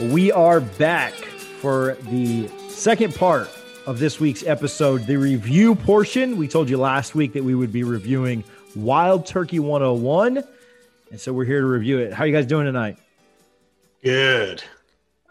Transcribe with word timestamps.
We 0.00 0.32
are 0.32 0.60
back 0.60 1.12
for 1.12 1.94
the 2.08 2.48
second 2.68 3.14
part 3.14 3.50
of 3.86 3.98
this 3.98 4.18
week's 4.18 4.42
episode, 4.46 5.06
the 5.06 5.16
review 5.16 5.74
portion. 5.74 6.38
We 6.38 6.48
told 6.48 6.70
you 6.70 6.78
last 6.78 7.14
week 7.14 7.34
that 7.34 7.44
we 7.44 7.54
would 7.54 7.70
be 7.70 7.84
reviewing 7.84 8.42
Wild 8.74 9.26
Turkey 9.26 9.58
101. 9.58 10.42
And 11.10 11.20
so 11.20 11.32
we're 11.34 11.44
here 11.44 11.60
to 11.60 11.66
review 11.66 11.98
it. 11.98 12.14
How 12.14 12.24
you 12.24 12.32
guys 12.32 12.46
doing 12.46 12.64
tonight? 12.64 12.96
Good. 14.02 14.62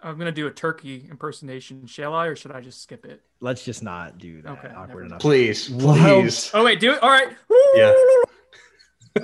I'm 0.03 0.17
gonna 0.17 0.31
do 0.31 0.47
a 0.47 0.51
turkey 0.51 1.05
impersonation. 1.09 1.85
Shall 1.85 2.13
I, 2.13 2.27
or 2.27 2.35
should 2.35 2.51
I 2.51 2.61
just 2.61 2.81
skip 2.81 3.05
it? 3.05 3.21
Let's 3.41 3.63
just 3.63 3.83
not 3.83 4.17
do 4.17 4.41
that. 4.41 4.51
Okay, 4.51 4.73
Awkward 4.75 5.07
enough. 5.07 5.19
Please, 5.19 5.69
please. 5.69 6.51
Oh 6.53 6.63
wait, 6.63 6.79
do 6.79 6.93
it. 6.93 7.03
All 7.03 7.09
right. 7.09 7.29
Yeah. 7.75 7.93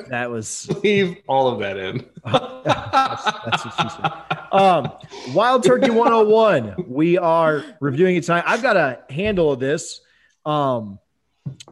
That 0.10 0.30
was 0.30 0.70
Leave 0.84 1.18
all 1.28 1.48
of 1.48 1.60
that 1.60 1.78
in. 1.78 2.06
that's, 2.26 3.24
that's 3.46 3.66
what 3.66 3.74
she 3.80 3.90
said. 3.90 4.12
Um, 4.52 4.92
Wild 5.34 5.64
Turkey 5.64 5.90
101. 5.92 6.86
We 6.88 7.18
are 7.18 7.64
reviewing 7.80 8.16
it 8.18 8.24
tonight. 8.24 8.44
I've 8.48 8.64
got 8.64 8.76
a 8.76 9.00
handle 9.10 9.52
of 9.52 9.60
this. 9.60 10.02
Um, 10.46 11.00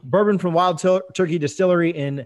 bourbon 0.03 0.38
from 0.38 0.53
Wild 0.53 0.77
Tur- 0.77 1.01
Turkey 1.13 1.38
Distillery 1.39 1.89
in 1.89 2.25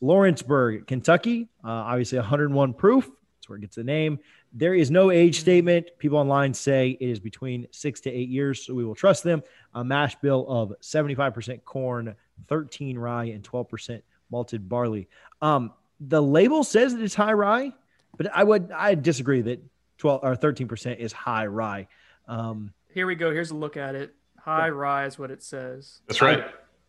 Lawrenceburg, 0.00 0.86
Kentucky. 0.86 1.48
Uh, 1.64 1.68
obviously, 1.68 2.18
101 2.18 2.72
proof. 2.72 3.10
That's 3.44 3.50
where 3.50 3.58
it 3.58 3.60
gets 3.60 3.76
the 3.76 3.84
name. 3.84 4.20
There 4.54 4.74
is 4.74 4.90
no 4.90 5.10
age 5.10 5.40
statement. 5.40 5.90
People 5.98 6.16
online 6.16 6.54
say 6.54 6.96
it 6.98 7.10
is 7.10 7.20
between 7.20 7.66
six 7.72 8.00
to 8.00 8.10
eight 8.10 8.30
years, 8.30 8.64
so 8.64 8.72
we 8.72 8.86
will 8.86 8.94
trust 8.94 9.22
them. 9.22 9.42
A 9.74 9.84
mash 9.84 10.14
bill 10.16 10.46
of 10.48 10.72
75% 10.80 11.62
corn, 11.64 12.14
13 12.48 12.96
rye, 12.96 13.24
and 13.24 13.44
12% 13.44 14.00
malted 14.30 14.66
barley. 14.66 15.08
Um, 15.42 15.74
the 16.00 16.22
label 16.22 16.64
says 16.64 16.94
that 16.94 17.02
it's 17.02 17.14
high 17.14 17.34
rye, 17.34 17.74
but 18.16 18.34
I 18.34 18.44
would 18.44 18.72
I 18.72 18.94
disagree 18.94 19.42
that 19.42 19.62
12 19.98 20.20
or 20.24 20.36
13% 20.36 20.96
is 20.96 21.12
high 21.12 21.44
rye. 21.46 21.86
Um, 22.26 22.72
Here 22.94 23.06
we 23.06 23.14
go. 23.14 23.30
Here's 23.30 23.50
a 23.50 23.56
look 23.56 23.76
at 23.76 23.94
it. 23.94 24.14
High 24.40 24.70
rye 24.70 25.04
is 25.04 25.18
what 25.18 25.30
it 25.30 25.42
says. 25.42 26.00
That's 26.06 26.22
right. 26.22 26.46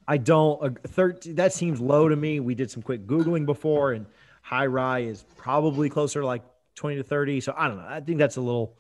I 0.08 0.18
don't 0.18 0.64
uh, 0.64 0.88
13 0.88 1.36
that 1.36 1.52
seems 1.52 1.82
low 1.82 2.08
to 2.08 2.16
me. 2.16 2.40
We 2.40 2.56
did 2.56 2.72
some 2.72 2.82
quick 2.82 3.06
googling 3.06 3.46
before 3.46 3.92
and 3.92 4.06
high 4.46 4.68
rye 4.68 5.00
is 5.00 5.26
probably 5.38 5.90
closer 5.90 6.22
to 6.22 6.26
like 6.26 6.44
20 6.76 6.98
to 6.98 7.04
30. 7.04 7.42
So 7.42 7.54
I 7.58 7.68
don't 7.68 7.78
know. 7.78 7.88
I 7.88 8.00
think 8.00 8.20
that's 8.20 8.38
a 8.38 8.42
little 8.42 8.78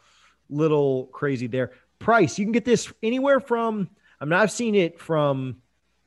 little 0.48 1.08
crazy 1.08 1.48
there. 1.48 1.72
Price, 1.98 2.38
you 2.38 2.46
can 2.46 2.52
get 2.52 2.66
this 2.66 2.94
anywhere 3.02 3.40
from 3.40 3.90
I 4.22 4.26
mean 4.26 4.34
I've 4.34 4.52
seen 4.52 4.76
it 4.76 5.00
from 5.00 5.58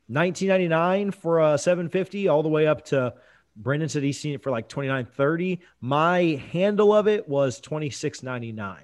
1999 0.07 1.11
for 1.11 1.41
a 1.41 1.59
750 1.59 2.29
all 2.29 2.45
the 2.45 2.49
way 2.49 2.69
up 2.69 2.85
to 2.87 3.15
Brendan 3.57 3.89
said 3.89 4.05
he's 4.05 4.21
seen 4.21 4.35
it 4.35 4.45
for 4.45 4.53
like 4.53 4.69
29.30. 4.69 5.59
My 5.81 6.41
handle 6.53 6.95
of 6.95 7.09
it 7.09 7.29
was 7.29 7.61
26.99. 7.61 8.77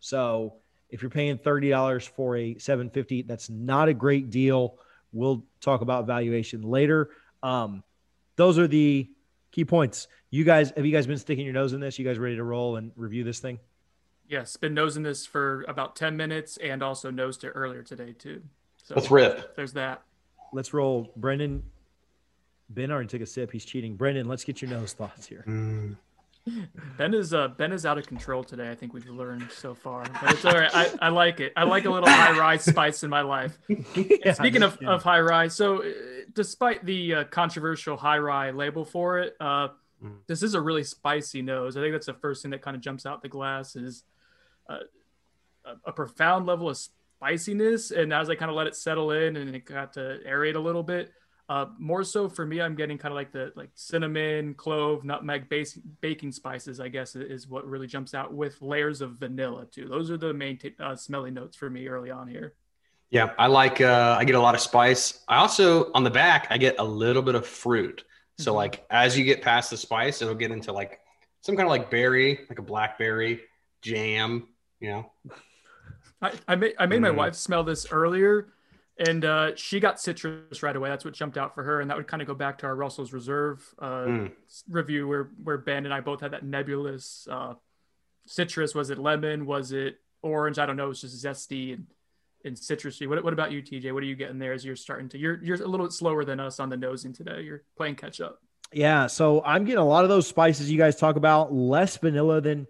So 0.00 0.54
if 0.88 1.02
you're 1.02 1.10
paying 1.10 1.36
$30 1.36 2.08
for 2.08 2.36
a 2.38 2.54
750, 2.58 3.22
that's 3.22 3.50
not 3.50 3.88
a 3.88 3.94
great 3.94 4.30
deal. 4.30 4.78
We'll 5.12 5.44
talk 5.60 5.82
about 5.82 6.06
valuation 6.06 6.62
later. 6.62 7.10
Um, 7.42 7.84
those 8.36 8.58
are 8.58 8.66
the 8.66 9.10
key 9.50 9.66
points. 9.66 10.08
You 10.34 10.44
guys, 10.44 10.72
have 10.74 10.86
you 10.86 10.92
guys 10.92 11.06
been 11.06 11.18
sticking 11.18 11.44
your 11.44 11.52
nose 11.52 11.74
in 11.74 11.80
this? 11.80 11.98
You 11.98 12.06
guys 12.06 12.18
ready 12.18 12.36
to 12.36 12.42
roll 12.42 12.76
and 12.76 12.90
review 12.96 13.22
this 13.22 13.38
thing? 13.38 13.58
Yes, 14.26 14.56
been 14.56 14.72
nosing 14.72 15.02
this 15.02 15.26
for 15.26 15.62
about 15.68 15.94
10 15.94 16.16
minutes 16.16 16.56
and 16.56 16.82
also 16.82 17.10
nosed 17.10 17.44
it 17.44 17.50
earlier 17.50 17.82
today 17.82 18.14
too. 18.14 18.42
So 18.82 18.94
Let's 18.94 19.10
rip. 19.10 19.54
there's 19.56 19.74
that. 19.74 20.00
Let's 20.54 20.72
roll. 20.72 21.12
Brendan, 21.16 21.62
Ben 22.70 22.90
already 22.90 23.08
took 23.08 23.20
a 23.20 23.26
sip. 23.26 23.52
He's 23.52 23.66
cheating. 23.66 23.94
Brendan, 23.94 24.26
let's 24.26 24.42
get 24.42 24.62
your 24.62 24.70
nose 24.70 24.94
thoughts 24.94 25.26
here. 25.26 25.44
Mm. 25.46 25.96
Ben 26.96 27.12
is 27.12 27.32
uh 27.34 27.48
Ben 27.48 27.70
is 27.70 27.84
out 27.86 27.98
of 27.98 28.06
control 28.06 28.42
today. 28.42 28.70
I 28.70 28.74
think 28.74 28.94
we've 28.94 29.08
learned 29.08 29.48
so 29.52 29.74
far, 29.74 30.04
but 30.20 30.32
it's 30.32 30.44
all 30.44 30.54
right. 30.54 30.70
I, 30.74 30.90
I 31.02 31.08
like 31.10 31.40
it. 31.40 31.52
I 31.56 31.64
like 31.64 31.84
a 31.84 31.90
little 31.90 32.08
high 32.08 32.36
rye 32.36 32.56
spice 32.56 33.04
in 33.04 33.10
my 33.10 33.20
life. 33.20 33.56
Yeah, 33.94 34.32
Speaking 34.32 34.62
of, 34.62 34.76
of 34.84 35.02
high 35.02 35.20
rise, 35.20 35.54
so 35.54 35.82
uh, 35.82 35.88
despite 36.34 36.84
the 36.84 37.14
uh, 37.14 37.24
controversial 37.24 37.96
high 37.96 38.18
rise 38.18 38.54
label 38.54 38.84
for 38.84 39.20
it, 39.20 39.36
uh, 39.38 39.68
Mm. 40.02 40.16
this 40.26 40.42
is 40.42 40.54
a 40.54 40.60
really 40.60 40.84
spicy 40.84 41.42
nose. 41.42 41.76
I 41.76 41.80
think 41.80 41.92
that's 41.92 42.06
the 42.06 42.14
first 42.14 42.42
thing 42.42 42.50
that 42.50 42.62
kind 42.62 42.76
of 42.76 42.82
jumps 42.82 43.06
out 43.06 43.22
the 43.22 43.28
glass 43.28 43.76
is 43.76 44.04
uh, 44.68 44.78
a, 45.64 45.74
a 45.86 45.92
profound 45.92 46.46
level 46.46 46.68
of 46.68 46.76
spiciness. 46.76 47.90
And 47.90 48.12
as 48.12 48.28
I 48.28 48.34
kind 48.34 48.50
of 48.50 48.56
let 48.56 48.66
it 48.66 48.74
settle 48.74 49.12
in 49.12 49.36
and 49.36 49.54
it 49.54 49.64
got 49.64 49.92
to 49.94 50.18
aerate 50.26 50.56
a 50.56 50.60
little 50.60 50.82
bit, 50.82 51.12
uh, 51.48 51.66
more 51.78 52.02
so 52.02 52.28
for 52.28 52.46
me, 52.46 52.60
I'm 52.60 52.74
getting 52.74 52.96
kind 52.98 53.12
of 53.12 53.16
like 53.16 53.32
the 53.32 53.52
like 53.56 53.70
cinnamon, 53.74 54.54
clove, 54.54 55.04
nutmeg, 55.04 55.48
base, 55.48 55.78
baking 56.00 56.32
spices. 56.32 56.80
I 56.80 56.88
guess 56.88 57.14
is 57.14 57.48
what 57.48 57.66
really 57.68 57.86
jumps 57.86 58.14
out 58.14 58.32
with 58.32 58.60
layers 58.62 59.00
of 59.00 59.18
vanilla 59.18 59.66
too. 59.66 59.86
Those 59.88 60.10
are 60.10 60.16
the 60.16 60.32
main 60.32 60.56
t- 60.56 60.74
uh, 60.80 60.96
smelly 60.96 61.30
notes 61.30 61.56
for 61.56 61.68
me 61.68 61.88
early 61.88 62.10
on 62.10 62.26
here. 62.26 62.54
Yeah, 63.10 63.32
I 63.38 63.48
like. 63.48 63.80
Uh, 63.80 64.16
I 64.18 64.24
get 64.24 64.34
a 64.34 64.40
lot 64.40 64.54
of 64.54 64.60
spice. 64.60 65.22
I 65.28 65.36
also 65.36 65.92
on 65.92 66.04
the 66.04 66.10
back 66.10 66.46
I 66.48 66.58
get 66.58 66.76
a 66.78 66.84
little 66.84 67.22
bit 67.22 67.34
of 67.34 67.46
fruit. 67.46 68.04
So 68.38 68.52
Mhm. 68.52 68.56
like 68.56 68.86
as 68.90 69.16
you 69.18 69.24
get 69.24 69.42
past 69.42 69.70
the 69.70 69.76
spice, 69.76 70.22
it'll 70.22 70.34
get 70.34 70.50
into 70.50 70.72
like 70.72 71.00
some 71.42 71.56
kind 71.56 71.66
of 71.66 71.70
like 71.70 71.90
berry, 71.90 72.40
like 72.48 72.58
a 72.58 72.62
blackberry 72.62 73.42
jam. 73.82 74.48
You 74.80 74.90
know. 74.90 75.12
I, 76.20 76.32
I 76.48 76.54
made 76.56 76.74
I 76.78 76.86
made 76.86 77.00
my 77.00 77.10
Mm. 77.10 77.16
wife 77.16 77.34
smell 77.34 77.64
this 77.64 77.90
earlier, 77.92 78.48
and 78.98 79.24
uh, 79.24 79.54
she 79.56 79.80
got 79.80 80.00
citrus 80.00 80.62
right 80.62 80.74
away. 80.74 80.88
That's 80.88 81.04
what 81.04 81.14
jumped 81.14 81.36
out 81.36 81.54
for 81.54 81.62
her, 81.62 81.80
and 81.80 81.90
that 81.90 81.96
would 81.96 82.06
kind 82.06 82.22
of 82.22 82.28
go 82.28 82.34
back 82.34 82.58
to 82.58 82.66
our 82.66 82.74
Russell's 82.76 83.12
Reserve 83.12 83.74
uh, 83.78 84.04
Mm. 84.06 84.32
review 84.68 85.06
where 85.08 85.24
where 85.42 85.58
Ben 85.58 85.84
and 85.84 85.92
I 85.94 86.00
both 86.00 86.20
had 86.20 86.30
that 86.32 86.44
nebulous 86.44 87.26
uh, 87.30 87.54
citrus. 88.26 88.74
Was 88.74 88.90
it 88.90 88.98
lemon? 88.98 89.46
Was 89.46 89.72
it 89.72 90.00
orange? 90.22 90.58
I 90.58 90.66
don't 90.66 90.76
know. 90.76 90.86
It 90.86 90.88
was 90.88 91.00
just 91.00 91.24
zesty 91.24 91.74
and 91.74 91.86
and 92.44 92.56
citrusy. 92.56 93.08
What, 93.08 93.22
what 93.24 93.32
about 93.32 93.52
you, 93.52 93.62
TJ? 93.62 93.92
What 93.92 94.02
are 94.02 94.06
you 94.06 94.16
getting 94.16 94.38
there 94.38 94.52
as 94.52 94.64
you're 94.64 94.76
starting 94.76 95.08
to? 95.10 95.18
You're 95.18 95.42
you're 95.42 95.56
a 95.62 95.66
little 95.66 95.86
bit 95.86 95.92
slower 95.92 96.24
than 96.24 96.40
us 96.40 96.60
on 96.60 96.68
the 96.68 96.76
nosing 96.76 97.12
today. 97.12 97.42
You're 97.42 97.62
playing 97.76 97.96
catch 97.96 98.20
up. 98.20 98.40
Yeah, 98.72 99.06
so 99.06 99.42
I'm 99.44 99.64
getting 99.64 99.78
a 99.78 99.86
lot 99.86 100.04
of 100.04 100.08
those 100.08 100.26
spices 100.26 100.70
you 100.70 100.78
guys 100.78 100.96
talk 100.96 101.16
about, 101.16 101.52
less 101.52 101.96
vanilla 101.98 102.40
than 102.40 102.66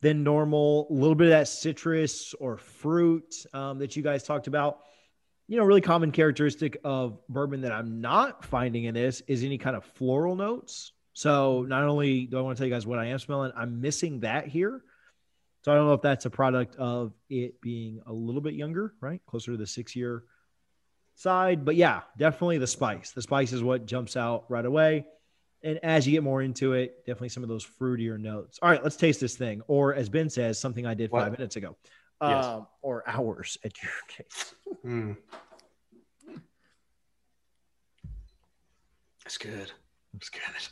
than 0.00 0.22
normal, 0.22 0.86
a 0.90 0.92
little 0.92 1.14
bit 1.14 1.26
of 1.26 1.30
that 1.30 1.48
citrus 1.48 2.34
or 2.34 2.58
fruit 2.58 3.34
um, 3.54 3.78
that 3.78 3.96
you 3.96 4.02
guys 4.02 4.22
talked 4.22 4.46
about. 4.46 4.80
You 5.48 5.56
know, 5.56 5.64
really 5.64 5.80
common 5.80 6.10
characteristic 6.10 6.76
of 6.84 7.18
bourbon 7.28 7.60
that 7.62 7.72
I'm 7.72 8.00
not 8.00 8.44
finding 8.44 8.84
in 8.84 8.94
this 8.94 9.22
is 9.28 9.44
any 9.44 9.58
kind 9.58 9.76
of 9.76 9.84
floral 9.84 10.34
notes. 10.34 10.92
So 11.12 11.64
not 11.66 11.84
only 11.84 12.26
do 12.26 12.36
I 12.38 12.42
want 12.42 12.56
to 12.56 12.60
tell 12.60 12.68
you 12.68 12.74
guys 12.74 12.86
what 12.86 12.98
I 12.98 13.06
am 13.06 13.18
smelling, 13.18 13.52
I'm 13.56 13.80
missing 13.80 14.20
that 14.20 14.48
here. 14.48 14.82
So 15.66 15.72
I 15.72 15.74
don't 15.74 15.88
know 15.88 15.94
if 15.94 16.02
that's 16.02 16.26
a 16.26 16.30
product 16.30 16.76
of 16.76 17.12
it 17.28 17.60
being 17.60 18.00
a 18.06 18.12
little 18.12 18.40
bit 18.40 18.54
younger, 18.54 18.94
right? 19.00 19.20
Closer 19.26 19.50
to 19.50 19.56
the 19.56 19.66
six 19.66 19.96
year 19.96 20.22
side. 21.16 21.64
But 21.64 21.74
yeah, 21.74 22.02
definitely 22.16 22.58
the 22.58 22.68
spice. 22.68 23.10
The 23.10 23.20
spice 23.20 23.52
is 23.52 23.64
what 23.64 23.84
jumps 23.84 24.16
out 24.16 24.44
right 24.48 24.64
away. 24.64 25.06
And 25.64 25.80
as 25.82 26.06
you 26.06 26.12
get 26.12 26.22
more 26.22 26.40
into 26.40 26.74
it, 26.74 27.04
definitely 27.04 27.30
some 27.30 27.42
of 27.42 27.48
those 27.48 27.66
fruitier 27.66 28.16
notes. 28.16 28.60
All 28.62 28.70
right, 28.70 28.80
let's 28.80 28.94
taste 28.94 29.18
this 29.18 29.34
thing. 29.34 29.60
Or 29.66 29.92
as 29.92 30.08
Ben 30.08 30.30
says, 30.30 30.56
something 30.60 30.86
I 30.86 30.94
did 30.94 31.10
five 31.10 31.32
minutes 31.32 31.56
ago. 31.56 31.76
Yes. 32.22 32.44
Um, 32.44 32.68
or 32.80 33.02
hours 33.04 33.58
at 33.64 33.72
your 33.82 33.90
case. 34.06 34.54
Mm. 34.84 35.16
That's 39.24 39.36
good. 39.36 39.72
That's 40.12 40.28
good. 40.28 40.68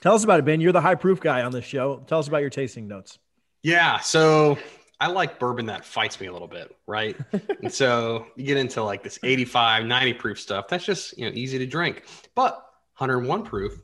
Tell 0.00 0.14
us 0.14 0.24
about 0.24 0.38
it, 0.38 0.46
Ben. 0.46 0.62
You're 0.62 0.72
the 0.72 0.80
high 0.80 0.94
proof 0.94 1.20
guy 1.20 1.42
on 1.42 1.52
this 1.52 1.66
show. 1.66 2.02
Tell 2.06 2.18
us 2.18 2.28
about 2.28 2.40
your 2.40 2.48
tasting 2.48 2.88
notes. 2.88 3.18
Yeah. 3.62 3.98
So 4.00 4.58
I 5.00 5.08
like 5.08 5.38
bourbon 5.38 5.66
that 5.66 5.84
fights 5.84 6.20
me 6.20 6.26
a 6.26 6.32
little 6.32 6.48
bit, 6.48 6.76
right? 6.86 7.16
and 7.62 7.72
so 7.72 8.26
you 8.36 8.44
get 8.44 8.56
into 8.56 8.82
like 8.82 9.02
this 9.02 9.18
85, 9.22 9.86
90 9.86 10.12
proof 10.14 10.40
stuff. 10.40 10.68
That's 10.68 10.84
just, 10.84 11.16
you 11.18 11.24
know, 11.24 11.32
easy 11.34 11.58
to 11.58 11.66
drink. 11.66 12.04
But 12.34 12.54
101 12.98 13.44
proof, 13.44 13.80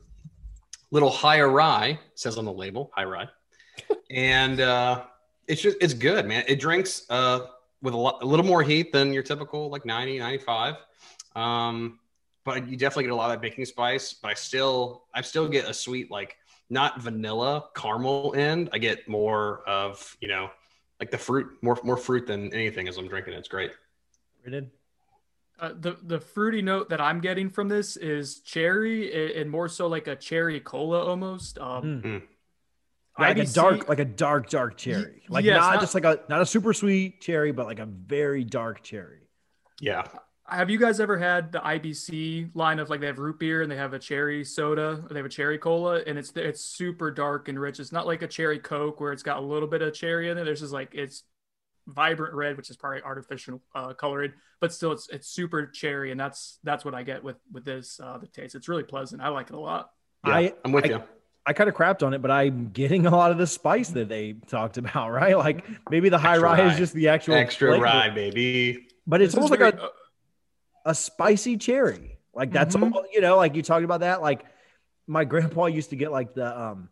little 0.91 1.09
higher 1.09 1.49
rye, 1.49 1.99
says 2.13 2.37
on 2.37 2.45
the 2.45 2.53
label, 2.53 2.91
high 2.93 3.05
rye. 3.05 3.27
and 4.11 4.59
uh, 4.61 5.03
it's 5.47 5.61
just, 5.61 5.77
it's 5.81 5.93
good, 5.93 6.25
man. 6.25 6.43
It 6.47 6.59
drinks 6.59 7.05
uh, 7.09 7.47
with 7.81 7.93
a, 7.93 7.97
lot, 7.97 8.21
a 8.21 8.25
little 8.25 8.45
more 8.45 8.63
heat 8.63 8.91
than 8.91 9.11
your 9.11 9.23
typical 9.23 9.69
like 9.69 9.85
90, 9.85 10.19
95. 10.19 10.75
Um, 11.35 11.99
but 12.45 12.67
you 12.67 12.77
definitely 12.77 13.03
get 13.03 13.11
a 13.11 13.15
lot 13.15 13.33
of 13.33 13.41
baking 13.41 13.65
spice. 13.65 14.13
But 14.13 14.29
I 14.29 14.33
still, 14.35 15.05
I 15.13 15.21
still 15.21 15.47
get 15.47 15.67
a 15.67 15.73
sweet 15.73 16.09
like 16.09 16.37
not 16.69 17.01
vanilla 17.01 17.65
caramel 17.75 18.33
end. 18.35 18.69
I 18.73 18.77
get 18.77 19.07
more 19.07 19.61
of 19.67 20.15
you 20.21 20.27
know 20.27 20.49
like 20.99 21.11
the 21.11 21.17
fruit, 21.17 21.47
more 21.61 21.77
more 21.83 21.97
fruit 21.97 22.27
than 22.27 22.53
anything 22.53 22.87
as 22.87 22.97
I'm 22.97 23.07
drinking. 23.07 23.33
It's 23.33 23.47
great. 23.47 23.71
Brendan? 24.41 24.71
Uh, 25.59 25.73
the 25.79 25.97
the 26.03 26.19
fruity 26.19 26.61
note 26.61 26.89
that 26.89 27.01
I'm 27.01 27.19
getting 27.19 27.49
from 27.49 27.67
this 27.67 27.97
is 27.97 28.41
cherry 28.41 29.35
and 29.41 29.49
more 29.49 29.67
so 29.69 29.87
like 29.87 30.07
a 30.07 30.15
cherry 30.15 30.59
cola 30.59 31.03
almost. 31.03 31.57
Um, 31.57 31.83
Mm. 31.83 32.01
Mm. 32.03 32.21
Yeah, 33.19 33.27
like 33.29 33.37
a 33.39 33.45
dark, 33.47 33.89
like 33.89 33.97
a 33.99 34.05
dark, 34.05 34.47
dark 34.47 34.77
cherry. 34.77 35.23
Like 35.27 35.43
yes, 35.43 35.59
not, 35.59 35.73
not- 35.73 35.81
just 35.81 35.95
like 35.95 36.05
a 36.05 36.19
not 36.29 36.41
a 36.41 36.45
super 36.45 36.71
sweet 36.73 37.19
cherry, 37.21 37.51
but 37.51 37.65
like 37.65 37.79
a 37.79 37.87
very 37.87 38.43
dark 38.43 38.83
cherry. 38.83 39.21
Yeah, 39.79 40.03
Have 40.49 40.69
you 40.69 40.77
guys 40.79 41.01
ever 41.01 41.17
had 41.17 41.51
the 41.51 41.59
IBC 41.59 42.51
line 42.53 42.79
of 42.79 42.89
like 42.89 43.01
they 43.01 43.07
have 43.07 43.19
root 43.19 43.37
beer 43.37 43.61
and 43.63 43.69
they 43.71 43.75
have 43.75 43.93
a 43.93 43.99
cherry 43.99 44.45
soda, 44.45 45.03
or 45.03 45.07
they 45.09 45.17
have 45.19 45.25
a 45.25 45.29
cherry 45.29 45.57
cola, 45.57 46.01
and 46.07 46.17
it's 46.17 46.31
it's 46.35 46.61
super 46.61 47.11
dark 47.11 47.49
and 47.49 47.59
rich. 47.59 47.81
It's 47.81 47.91
not 47.91 48.07
like 48.07 48.21
a 48.21 48.27
cherry 48.27 48.57
coke 48.59 49.01
where 49.01 49.11
it's 49.11 49.23
got 49.23 49.37
a 49.37 49.41
little 49.41 49.67
bit 49.67 49.81
of 49.81 49.93
cherry 49.93 50.29
in 50.29 50.37
it. 50.37 50.45
There's 50.45 50.61
just 50.61 50.71
like 50.71 50.91
it's 50.93 51.23
vibrant 51.85 52.33
red, 52.33 52.55
which 52.55 52.69
is 52.69 52.77
probably 52.77 53.01
artificial 53.01 53.61
uh, 53.75 53.93
coloring, 53.93 54.31
but 54.61 54.71
still 54.71 54.93
it's 54.93 55.09
it's 55.09 55.27
super 55.27 55.65
cherry, 55.67 56.11
and 56.11 56.19
that's 56.19 56.59
that's 56.63 56.85
what 56.85 56.95
I 56.95 57.03
get 57.03 57.25
with 57.25 57.35
with 57.51 57.65
this 57.65 57.99
uh, 58.01 58.17
the 58.17 58.27
taste. 58.27 58.55
It's 58.55 58.69
really 58.69 58.83
pleasant. 58.83 59.21
I 59.21 59.27
like 59.27 59.49
it 59.49 59.55
a 59.55 59.59
lot. 59.59 59.89
yeah. 60.25 60.33
I- 60.33 60.53
I'm 60.63 60.71
with 60.71 60.85
I- 60.85 60.89
you. 60.89 61.03
I 61.45 61.53
kind 61.53 61.69
of 61.69 61.75
crapped 61.75 62.05
on 62.05 62.13
it, 62.13 62.21
but 62.21 62.29
I'm 62.29 62.71
getting 62.71 63.05
a 63.05 63.09
lot 63.09 63.31
of 63.31 63.37
the 63.37 63.47
spice 63.47 63.87
that 63.91 64.09
they 64.09 64.33
talked 64.47 64.77
about, 64.77 65.11
right? 65.11 65.37
Like 65.37 65.65
maybe 65.89 66.07
the 66.09 66.17
high 66.17 66.33
Extra 66.33 66.49
rye 66.49 66.71
is 66.71 66.77
just 66.77 66.93
the 66.93 67.07
actual 67.09 67.35
Extra 67.35 67.69
flavor, 67.71 67.83
rye, 67.85 68.09
baby. 68.09 68.87
but 69.05 69.21
it's 69.21 69.33
This 69.33 69.37
almost 69.43 69.51
like 69.51 69.59
very- 69.59 69.71
a, 69.81 69.89
a 70.87 70.95
spicy 70.95 71.57
cherry. 71.57 72.17
Like 72.33 72.51
that's 72.51 72.75
Mhm. 72.75 72.91
all, 72.93 73.05
you 73.11 73.19
know, 73.21 73.35
like 73.37 73.55
you 73.55 73.61
talked 73.61 73.83
about 73.83 73.99
that. 74.01 74.21
Like 74.21 74.45
my 75.07 75.25
grandpa 75.25 75.65
used 75.79 75.89
to 75.91 75.95
get 75.95 76.11
like 76.11 76.33
the 76.33 76.47
um 76.59 76.89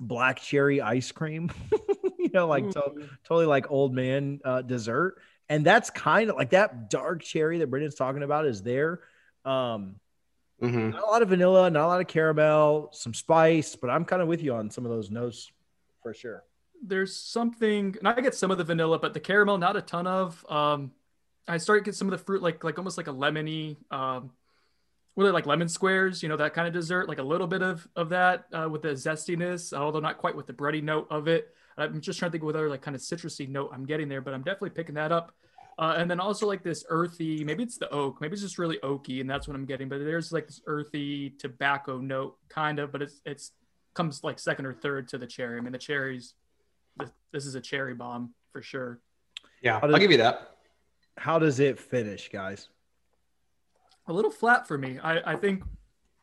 black 0.00 0.40
cherry 0.40 0.80
ice 0.80 1.10
cream, 1.12 1.50
you 2.18 2.30
know, 2.32 2.46
like 2.48 2.70
to- 2.70 3.08
totally 3.26 3.46
like 3.46 3.70
old 3.70 3.94
man 3.94 4.40
uh, 4.44 4.62
dessert. 4.62 5.16
And 5.48 5.64
that's 5.64 5.90
kind 5.90 6.30
of 6.30 6.36
like 6.36 6.50
that 6.50 6.90
dark 6.90 7.22
cherry 7.22 7.58
that 7.58 7.68
Brendan's 7.70 7.94
talking 7.94 8.22
about 8.22 8.46
is 8.46 8.62
there. 8.62 9.00
Um, 9.44 9.96
hmm 10.60 10.90
not 10.90 11.02
a 11.02 11.06
lot 11.06 11.22
of 11.22 11.28
vanilla, 11.28 11.68
not 11.70 11.84
a 11.84 11.88
lot 11.88 12.00
of 12.00 12.06
caramel, 12.06 12.88
some 12.92 13.12
spice, 13.14 13.76
but 13.76 13.90
I'm 13.90 14.04
kind 14.04 14.22
of 14.22 14.28
with 14.28 14.42
you 14.42 14.54
on 14.54 14.70
some 14.70 14.84
of 14.86 14.90
those 14.90 15.10
notes 15.10 15.50
for 16.02 16.14
sure. 16.14 16.44
there's 16.82 17.14
something 17.16 17.96
and 17.98 18.06
I 18.08 18.20
get 18.20 18.34
some 18.34 18.50
of 18.50 18.58
the 18.58 18.64
vanilla, 18.64 18.98
but 18.98 19.14
the 19.14 19.20
caramel, 19.20 19.58
not 19.58 19.76
a 19.76 19.82
ton 19.82 20.06
of. 20.06 20.44
Um 20.50 20.92
I 21.46 21.58
start 21.58 21.80
to 21.80 21.84
get 21.84 21.94
some 21.94 22.08
of 22.08 22.12
the 22.12 22.24
fruit 22.24 22.42
like 22.42 22.64
like 22.64 22.78
almost 22.78 22.96
like 22.96 23.08
a 23.08 23.12
lemony 23.12 23.76
um 23.90 24.30
what 25.14 25.24
are 25.24 25.26
they, 25.28 25.32
like 25.32 25.46
lemon 25.46 25.68
squares, 25.68 26.22
you 26.22 26.28
know, 26.28 26.36
that 26.36 26.54
kind 26.54 26.66
of 26.66 26.74
dessert, 26.74 27.08
like 27.08 27.18
a 27.18 27.22
little 27.22 27.46
bit 27.46 27.62
of 27.62 27.86
of 27.94 28.08
that 28.08 28.46
uh, 28.52 28.68
with 28.68 28.82
the 28.82 28.88
zestiness, 28.88 29.72
although 29.72 30.00
not 30.00 30.18
quite 30.18 30.34
with 30.34 30.46
the 30.46 30.52
bready 30.52 30.82
note 30.82 31.06
of 31.10 31.28
it. 31.28 31.54
I'm 31.76 32.00
just 32.00 32.18
trying 32.18 32.30
to 32.30 32.32
think 32.32 32.44
what 32.44 32.56
other 32.56 32.68
like 32.68 32.82
kind 32.82 32.94
of 32.94 33.00
citrusy 33.00 33.48
note 33.48 33.70
I'm 33.72 33.84
getting 33.84 34.08
there, 34.08 34.20
but 34.20 34.34
I'm 34.34 34.42
definitely 34.42 34.70
picking 34.70 34.96
that 34.96 35.12
up. 35.12 35.32
Uh, 35.76 35.94
and 35.96 36.08
then 36.08 36.20
also 36.20 36.46
like 36.46 36.62
this 36.62 36.84
earthy, 36.88 37.42
maybe 37.44 37.64
it's 37.64 37.78
the 37.78 37.90
oak, 37.90 38.20
maybe 38.20 38.34
it's 38.34 38.42
just 38.42 38.58
really 38.58 38.78
oaky, 38.78 39.20
and 39.20 39.28
that's 39.28 39.48
what 39.48 39.56
I'm 39.56 39.64
getting. 39.64 39.88
But 39.88 39.98
there's 39.98 40.30
like 40.30 40.46
this 40.46 40.60
earthy 40.66 41.30
tobacco 41.30 41.98
note, 41.98 42.36
kind 42.48 42.78
of, 42.78 42.92
but 42.92 43.02
it's 43.02 43.20
it's 43.24 43.52
comes 43.94 44.22
like 44.24 44.38
second 44.38 44.66
or 44.66 44.72
third 44.72 45.08
to 45.08 45.18
the 45.18 45.26
cherry. 45.26 45.58
I 45.58 45.60
mean, 45.60 45.72
the 45.72 45.78
cherries, 45.78 46.34
th- 46.98 47.10
this 47.32 47.46
is 47.46 47.54
a 47.54 47.60
cherry 47.60 47.94
bomb 47.94 48.34
for 48.52 48.62
sure. 48.62 49.00
Yeah, 49.62 49.80
I'll 49.82 49.98
give 49.98 50.10
you 50.10 50.18
that. 50.18 50.53
How 51.16 51.38
does 51.38 51.60
it 51.60 51.78
finish, 51.78 52.28
guys? 52.30 52.68
A 54.06 54.12
little 54.12 54.30
flat 54.30 54.66
for 54.68 54.76
me. 54.76 54.98
I 55.02 55.32
I 55.32 55.36
think. 55.36 55.62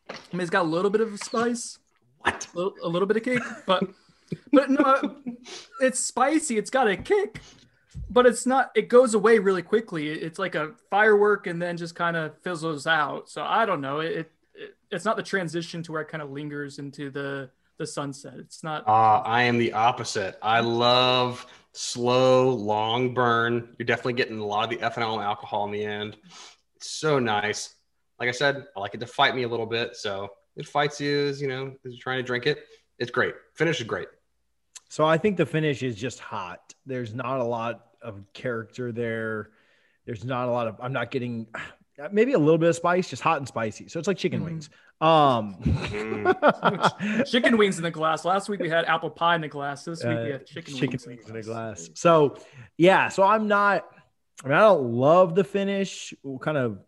I 0.10 0.16
mean, 0.34 0.42
it's 0.42 0.50
got 0.50 0.64
a 0.64 0.68
little 0.68 0.92
bit 0.92 1.02
of 1.02 1.18
spice, 1.24 1.80
What? 2.20 2.48
a 2.54 2.58
little, 2.58 2.74
a 2.84 2.88
little 2.90 3.08
bit 3.08 3.18
of 3.18 3.24
kick, 3.24 3.42
but 3.66 3.84
but 4.52 4.70
no, 4.70 5.16
it's 5.80 6.00
spicy. 6.00 6.58
It's 6.58 6.70
got 6.70 6.88
a 6.88 6.98
kick, 6.98 7.40
but 8.10 8.26
it's 8.26 8.46
not. 8.46 8.72
It 8.76 8.90
goes 8.90 9.14
away 9.14 9.40
really 9.40 9.62
quickly. 9.62 10.10
It's 10.10 10.38
like 10.40 10.56
a 10.56 10.72
firework 10.90 11.48
and 11.48 11.62
then 11.62 11.78
just 11.78 11.96
kind 11.96 12.18
of 12.18 12.38
fizzles 12.44 12.88
out. 12.88 13.30
So 13.30 13.42
I 13.44 13.66
don't 13.66 13.82
know. 13.82 14.02
It, 14.02 14.12
it 14.56 14.76
it's 14.92 15.06
not 15.06 15.16
the 15.16 15.24
transition 15.24 15.82
to 15.84 15.92
where 15.94 16.02
it 16.02 16.10
kind 16.10 16.22
of 16.22 16.30
lingers 16.30 16.78
into 16.78 17.10
the 17.10 17.50
the 17.78 17.88
sunset. 17.88 18.34
It's 18.38 18.64
not. 18.64 18.88
Uh, 18.88 19.22
I 19.26 19.44
am 19.44 19.58
the 19.58 19.74
opposite. 19.74 20.38
I 20.42 20.60
love 20.60 21.46
slow, 21.74 22.50
long 22.50 23.14
burn. 23.14 23.76
You're 23.78 23.86
definitely 23.86 24.14
getting 24.14 24.40
a 24.40 24.46
lot 24.46 24.64
of 24.64 24.70
the 24.70 24.86
ethanol 24.86 25.16
and 25.16 25.24
alcohol 25.24 25.66
in 25.66 25.72
the 25.72 25.84
end. 25.84 26.18
It's 26.76 26.90
so 26.90 27.20
nice. 27.20 27.76
Like 28.20 28.30
I 28.30 28.34
said, 28.34 28.66
I 28.76 28.80
like 28.80 28.94
it 28.94 29.00
to 29.00 29.08
fight 29.08 29.36
me 29.36 29.44
a 29.44 29.48
little 29.48 29.66
bit. 29.66 29.96
So 29.96 30.30
it 30.56 30.68
fights 30.68 31.00
you 31.00 31.28
as 31.28 31.42
you 31.42 31.48
know, 31.48 31.74
as 31.86 31.94
you're 31.94 32.02
trying 32.02 32.20
to 32.20 32.24
drink 32.24 32.46
it. 32.46 32.60
It's 33.00 33.12
great. 33.12 33.34
Finish 33.56 33.80
is 33.80 33.88
great. 33.88 34.08
So 34.90 35.06
I 35.06 35.18
think 35.18 35.38
the 35.38 35.46
finish 35.46 35.84
is 35.84 35.96
just 35.96 36.20
hot. 36.20 36.74
There's 36.86 37.14
not 37.14 37.40
a 37.40 37.44
lot 37.44 37.86
of 38.02 38.22
character 38.34 38.92
there. 38.92 39.52
There's 40.06 40.26
not 40.26 40.50
a 40.50 40.52
lot 40.52 40.68
of. 40.68 40.76
I'm 40.82 40.94
not 40.94 41.12
getting 41.12 41.48
maybe 42.12 42.34
a 42.34 42.40
little 42.40 42.58
bit 42.58 42.70
of 42.70 42.76
spice, 42.76 43.10
just 43.10 43.22
hot 43.22 43.38
and 43.38 43.48
spicy. 43.48 43.88
So 43.88 44.00
it's 44.00 44.08
like 44.08 44.18
chicken 44.18 44.44
wings. 44.44 44.70
Um, 45.00 45.58
chicken 47.26 47.58
wings 47.58 47.78
in 47.78 47.84
the 47.84 47.92
glass. 47.92 48.26
Last 48.26 48.50
week 48.50 48.60
we 48.60 48.70
had 48.70 48.86
apple 48.86 49.10
pie 49.10 49.36
in 49.36 49.42
the 49.42 49.48
glass. 49.48 49.84
This 49.84 50.04
week 50.04 50.18
we 50.18 50.30
Uh, 50.30 50.32
have 50.34 50.46
chicken, 50.46 50.74
chicken 50.74 51.00
wings, 51.06 51.08
wings 51.08 51.30
in 51.30 51.36
a 51.36 51.42
glass. 51.42 51.90
So 51.96 52.38
yeah, 52.78 53.10
so 53.10 53.24
I'm 53.24 53.48
not. 53.48 53.86
I 54.44 54.48
mean, 54.48 54.58
I 54.58 54.62
don't 54.62 54.92
love 54.92 55.36
the 55.36 55.44
finish. 55.44 56.14
We'll 56.24 56.40
kind 56.40 56.58
of 56.58 56.80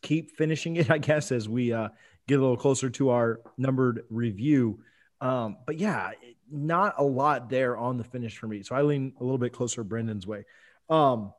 keep 0.00 0.36
finishing 0.36 0.76
it, 0.76 0.90
I 0.96 0.98
guess, 0.98 1.32
as 1.32 1.48
we 1.48 1.72
uh, 1.72 1.88
get 2.26 2.38
a 2.38 2.42
little 2.42 2.56
closer 2.56 2.90
to 2.90 3.10
our 3.10 3.40
numbered 3.58 4.04
review. 4.10 4.80
Um, 5.20 5.58
but 5.66 5.78
yeah, 5.78 6.12
not 6.50 6.94
a 6.98 7.04
lot 7.04 7.48
there 7.48 7.76
on 7.76 7.96
the 7.96 8.04
finish 8.04 8.36
for 8.36 8.46
me. 8.46 8.62
So 8.62 8.74
I 8.74 8.82
lean 8.82 9.12
a 9.20 9.24
little 9.24 9.38
bit 9.38 9.52
closer 9.52 9.84
Brendan's 9.84 10.26
way. 10.26 10.44
Um, 10.88 11.32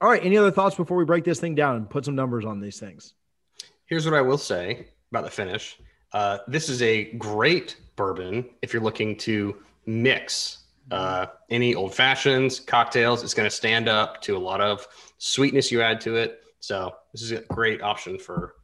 all 0.00 0.08
right. 0.08 0.24
Any 0.24 0.36
other 0.36 0.50
thoughts 0.50 0.76
before 0.76 0.96
we 0.96 1.04
break 1.04 1.24
this 1.24 1.40
thing 1.40 1.54
down 1.54 1.76
and 1.76 1.88
put 1.88 2.04
some 2.04 2.14
numbers 2.14 2.44
on 2.44 2.60
these 2.60 2.78
things? 2.78 3.14
Here's 3.86 4.04
what 4.04 4.14
I 4.14 4.20
will 4.20 4.38
say 4.38 4.88
about 5.10 5.24
the 5.24 5.30
finish. 5.30 5.78
Uh, 6.12 6.38
this 6.48 6.68
is 6.68 6.82
a 6.82 7.12
great 7.12 7.76
bourbon 7.96 8.48
if 8.62 8.72
you're 8.72 8.82
looking 8.82 9.16
to 9.18 9.56
mix 9.86 10.64
uh, 10.90 11.26
any 11.50 11.74
old 11.74 11.94
fashions, 11.94 12.60
cocktails. 12.60 13.22
It's 13.22 13.34
going 13.34 13.48
to 13.48 13.54
stand 13.54 13.88
up 13.88 14.20
to 14.22 14.36
a 14.36 14.38
lot 14.38 14.60
of 14.60 14.86
sweetness 15.18 15.72
you 15.72 15.82
add 15.82 16.00
to 16.02 16.16
it. 16.16 16.42
So 16.60 16.94
this 17.12 17.22
is 17.22 17.32
a 17.32 17.40
great 17.42 17.82
option 17.82 18.18
for 18.18 18.54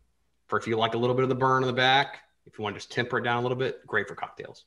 for 0.46 0.58
if 0.58 0.66
you 0.66 0.76
like 0.76 0.94
a 0.94 0.98
little 0.98 1.16
bit 1.16 1.22
of 1.22 1.28
the 1.28 1.34
burn 1.34 1.62
in 1.62 1.66
the 1.66 1.72
back. 1.72 2.18
If 2.46 2.58
you 2.58 2.62
want 2.62 2.74
to 2.74 2.80
just 2.80 2.92
temper 2.92 3.18
it 3.18 3.22
down 3.22 3.38
a 3.38 3.42
little 3.42 3.56
bit, 3.56 3.86
great 3.86 4.08
for 4.08 4.14
cocktails. 4.14 4.64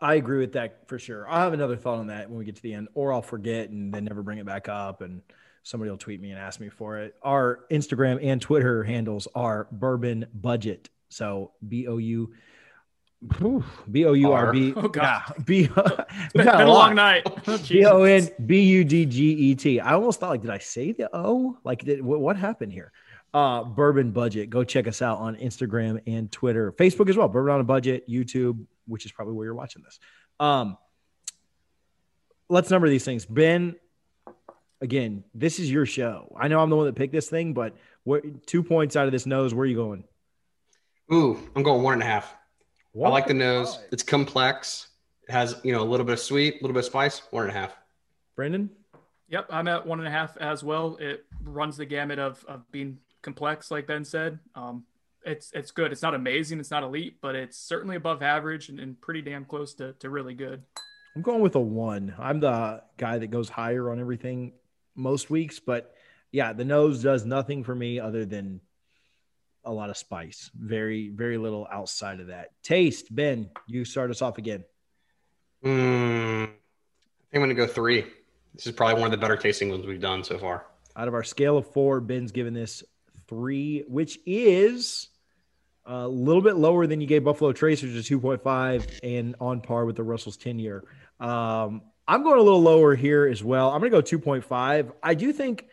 I 0.00 0.14
agree 0.14 0.38
with 0.38 0.52
that 0.52 0.86
for 0.88 0.98
sure. 0.98 1.28
I'll 1.28 1.40
have 1.40 1.52
another 1.52 1.76
thought 1.76 1.98
on 1.98 2.08
that 2.08 2.28
when 2.28 2.38
we 2.38 2.44
get 2.44 2.56
to 2.56 2.62
the 2.62 2.74
end, 2.74 2.88
or 2.94 3.12
I'll 3.12 3.22
forget 3.22 3.70
and 3.70 3.94
then 3.94 4.04
never 4.04 4.22
bring 4.22 4.38
it 4.38 4.46
back 4.46 4.68
up, 4.68 5.00
and 5.00 5.22
somebody 5.66 5.90
will 5.90 5.98
tweet 5.98 6.20
me 6.20 6.30
and 6.30 6.38
ask 6.38 6.60
me 6.60 6.68
for 6.68 6.98
it. 6.98 7.16
Our 7.22 7.64
Instagram 7.72 8.20
and 8.22 8.40
Twitter 8.40 8.84
handles 8.84 9.26
are 9.34 9.66
Bourbon 9.72 10.26
Budget. 10.32 10.88
So 11.08 11.52
B 11.66 11.88
O 11.88 11.96
U 11.96 12.32
B 13.90 14.04
O 14.04 14.12
U 14.12 14.32
R 14.32 14.52
B. 14.52 14.72
Oh, 14.76 14.86
God. 14.86 15.22
Yeah, 15.26 15.32
B. 15.44 15.68
It's 15.76 16.32
been, 16.34 16.46
been 16.46 16.60
a 16.60 16.72
long 16.72 16.94
night. 16.94 17.26
B 17.68 17.84
O 17.84 18.04
N 18.04 18.28
B 18.46 18.62
U 18.62 18.84
D 18.84 19.06
G 19.06 19.32
E 19.32 19.54
T. 19.56 19.80
I 19.80 19.94
almost 19.94 20.20
thought 20.20 20.30
like, 20.30 20.42
did 20.42 20.50
I 20.50 20.58
say 20.58 20.92
the 20.92 21.10
O? 21.12 21.58
Like, 21.64 21.82
did, 21.82 22.00
what, 22.00 22.20
what 22.20 22.36
happened 22.36 22.72
here? 22.72 22.92
Uh, 23.34 23.64
Bourbon 23.64 24.12
Budget. 24.12 24.50
Go 24.50 24.62
check 24.62 24.86
us 24.86 25.02
out 25.02 25.18
on 25.18 25.34
Instagram 25.34 26.00
and 26.06 26.30
Twitter, 26.30 26.70
Facebook 26.72 27.08
as 27.08 27.16
well. 27.16 27.26
Bourbon 27.26 27.54
on 27.54 27.60
a 27.60 27.64
Budget, 27.64 28.08
YouTube, 28.08 28.64
which 28.86 29.04
is 29.04 29.10
probably 29.10 29.34
where 29.34 29.46
you're 29.46 29.54
watching 29.54 29.82
this. 29.82 29.98
Um, 30.38 30.78
let's 32.48 32.70
number 32.70 32.88
these 32.88 33.04
things. 33.04 33.26
Ben, 33.26 33.74
again, 34.80 35.24
this 35.34 35.58
is 35.58 35.70
your 35.70 35.86
show. 35.86 36.34
I 36.38 36.48
know 36.48 36.60
I'm 36.60 36.70
the 36.70 36.76
one 36.76 36.86
that 36.86 36.94
picked 36.94 37.12
this 37.12 37.28
thing, 37.28 37.54
but 37.54 37.74
what 38.04 38.46
two 38.46 38.62
points 38.62 38.96
out 38.96 39.06
of 39.06 39.12
this 39.12 39.26
nose? 39.26 39.54
Where 39.54 39.64
are 39.64 39.66
you 39.66 39.76
going? 39.76 40.04
Ooh, 41.12 41.38
I'm 41.54 41.62
going 41.62 41.82
one 41.82 41.94
and 41.94 42.02
a 42.02 42.06
half. 42.06 42.34
I 42.94 43.08
like 43.08 43.26
the 43.26 43.34
nose. 43.34 43.76
Five. 43.76 43.84
It's 43.92 44.02
complex. 44.02 44.88
It 45.28 45.32
has 45.32 45.60
you 45.62 45.72
know 45.72 45.82
a 45.82 45.84
little 45.84 46.06
bit 46.06 46.14
of 46.14 46.20
sweet, 46.20 46.54
a 46.54 46.56
little 46.56 46.74
bit 46.74 46.80
of 46.80 46.84
spice. 46.86 47.20
One 47.30 47.44
and 47.44 47.50
a 47.50 47.58
half. 47.58 47.76
Brendan. 48.34 48.70
Yep, 49.28 49.46
I'm 49.50 49.66
at 49.66 49.84
one 49.86 49.98
and 49.98 50.06
a 50.06 50.10
half 50.10 50.36
as 50.36 50.62
well. 50.62 50.96
It 51.00 51.24
runs 51.42 51.76
the 51.76 51.84
gamut 51.84 52.20
of, 52.20 52.44
of 52.46 52.70
being 52.70 52.98
complex, 53.22 53.72
like 53.72 53.88
Ben 53.88 54.04
said. 54.04 54.38
Um, 54.54 54.84
it's 55.24 55.50
it's 55.52 55.72
good. 55.72 55.90
It's 55.90 56.02
not 56.02 56.14
amazing. 56.14 56.60
It's 56.60 56.70
not 56.70 56.84
elite, 56.84 57.16
but 57.20 57.34
it's 57.34 57.58
certainly 57.58 57.96
above 57.96 58.22
average 58.22 58.68
and, 58.68 58.78
and 58.78 59.00
pretty 59.00 59.22
damn 59.22 59.44
close 59.44 59.74
to, 59.74 59.94
to 59.94 60.10
really 60.10 60.34
good. 60.34 60.62
I'm 61.16 61.22
going 61.22 61.40
with 61.40 61.56
a 61.56 61.60
one. 61.60 62.14
I'm 62.18 62.40
the 62.40 62.82
guy 62.98 63.18
that 63.18 63.28
goes 63.28 63.48
higher 63.48 63.90
on 63.90 63.98
everything 63.98 64.52
most 64.96 65.30
weeks, 65.30 65.60
but 65.60 65.94
yeah, 66.32 66.52
the 66.52 66.64
nose 66.64 67.02
does 67.02 67.24
nothing 67.24 67.62
for 67.62 67.74
me 67.74 68.00
other 68.00 68.24
than 68.24 68.60
a 69.64 69.72
lot 69.72 69.90
of 69.90 69.96
spice. 69.96 70.50
Very, 70.54 71.08
very 71.08 71.38
little 71.38 71.66
outside 71.70 72.20
of 72.20 72.28
that. 72.28 72.50
Taste, 72.62 73.14
Ben, 73.14 73.50
you 73.66 73.84
start 73.84 74.10
us 74.10 74.22
off 74.22 74.38
again. 74.38 74.64
Mm, 75.64 76.44
I 76.44 76.46
think 76.46 76.54
I'm 77.34 77.40
going 77.40 77.48
to 77.50 77.54
go 77.54 77.66
three. 77.66 78.04
This 78.54 78.66
is 78.66 78.72
probably 78.72 78.94
one 79.00 79.06
of 79.06 79.10
the 79.10 79.16
better 79.18 79.36
tasting 79.36 79.70
ones 79.70 79.84
we've 79.86 80.00
done 80.00 80.22
so 80.24 80.38
far. 80.38 80.66
Out 80.94 81.08
of 81.08 81.14
our 81.14 81.24
scale 81.24 81.58
of 81.58 81.66
four, 81.72 82.00
Ben's 82.00 82.32
given 82.32 82.54
this 82.54 82.82
three, 83.28 83.84
which 83.88 84.18
is 84.24 85.08
A 85.84 86.08
little 86.08 86.42
bit 86.42 86.56
lower 86.56 86.86
than 86.86 87.00
you 87.00 87.06
gave 87.06 87.22
Buffalo 87.24 87.52
Trace, 87.52 87.82
which 87.82 87.92
is 87.92 88.08
2.5 88.08 89.00
and 89.02 89.36
on 89.40 89.60
par 89.60 89.84
with 89.84 89.96
the 89.96 90.02
Russell's 90.02 90.36
10 90.36 90.58
year. 90.58 90.84
Um, 91.20 91.82
I'm 92.08 92.22
going 92.22 92.38
a 92.38 92.42
little 92.42 92.62
lower 92.62 92.94
here 92.94 93.26
as 93.26 93.42
well. 93.42 93.70
I'm 93.70 93.80
going 93.80 93.90
to 93.90 94.02
go 94.02 94.18
2.5. 94.18 94.92
I 95.02 95.14
do 95.14 95.32
think, 95.32 95.66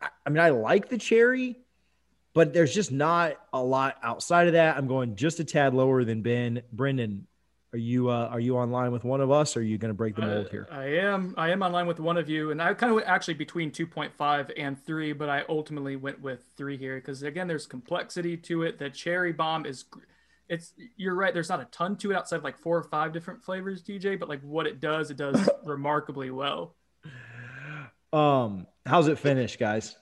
I 0.00 0.30
mean, 0.30 0.40
I 0.40 0.50
like 0.50 0.88
the 0.88 0.98
cherry, 0.98 1.58
but 2.32 2.52
there's 2.52 2.74
just 2.74 2.90
not 2.90 3.36
a 3.52 3.62
lot 3.62 3.96
outside 4.02 4.46
of 4.46 4.54
that. 4.54 4.76
I'm 4.76 4.86
going 4.86 5.16
just 5.16 5.40
a 5.40 5.44
tad 5.44 5.74
lower 5.74 6.04
than 6.04 6.22
Ben. 6.22 6.62
Brendan, 6.72 7.26
are 7.74 7.78
you 7.78 8.08
uh, 8.08 8.28
are 8.30 8.38
you 8.38 8.56
online 8.56 8.92
with 8.92 9.02
one 9.02 9.20
of 9.20 9.32
us? 9.32 9.56
Or 9.56 9.60
are 9.60 9.62
you 9.64 9.78
going 9.78 9.90
to 9.90 9.96
break 9.96 10.14
the 10.14 10.22
mold 10.22 10.48
here? 10.48 10.68
I, 10.70 10.76
I 10.76 10.84
am. 10.84 11.34
I 11.36 11.50
am 11.50 11.60
online 11.60 11.88
with 11.88 11.98
one 11.98 12.16
of 12.16 12.28
you, 12.28 12.52
and 12.52 12.62
I 12.62 12.72
kind 12.74 12.90
of 12.90 12.94
went 12.94 13.08
actually 13.08 13.34
between 13.34 13.72
2.5 13.72 14.52
and 14.56 14.80
three, 14.80 15.12
but 15.12 15.28
I 15.28 15.42
ultimately 15.48 15.96
went 15.96 16.20
with 16.20 16.44
three 16.56 16.76
here 16.76 16.94
because 16.94 17.24
again, 17.24 17.48
there's 17.48 17.66
complexity 17.66 18.36
to 18.36 18.62
it. 18.62 18.78
The 18.78 18.90
cherry 18.90 19.32
bomb 19.32 19.66
is, 19.66 19.86
it's 20.48 20.72
you're 20.96 21.14
right. 21.14 21.32
There's 21.32 21.48
not 21.48 21.60
a 21.60 21.66
ton 21.66 21.96
to 21.96 22.12
it 22.12 22.16
outside 22.16 22.36
of 22.36 22.44
like 22.44 22.58
four 22.58 22.76
or 22.76 22.82
five 22.82 23.12
different 23.12 23.42
flavors, 23.42 23.82
TJ. 23.82 24.18
But 24.18 24.28
like 24.28 24.42
what 24.42 24.66
it 24.66 24.80
does, 24.80 25.10
it 25.10 25.16
does 25.16 25.48
remarkably 25.64 26.30
well. 26.30 26.74
Um, 28.12 28.66
how's 28.86 29.08
it 29.08 29.18
finish, 29.18 29.56
guys? 29.56 29.96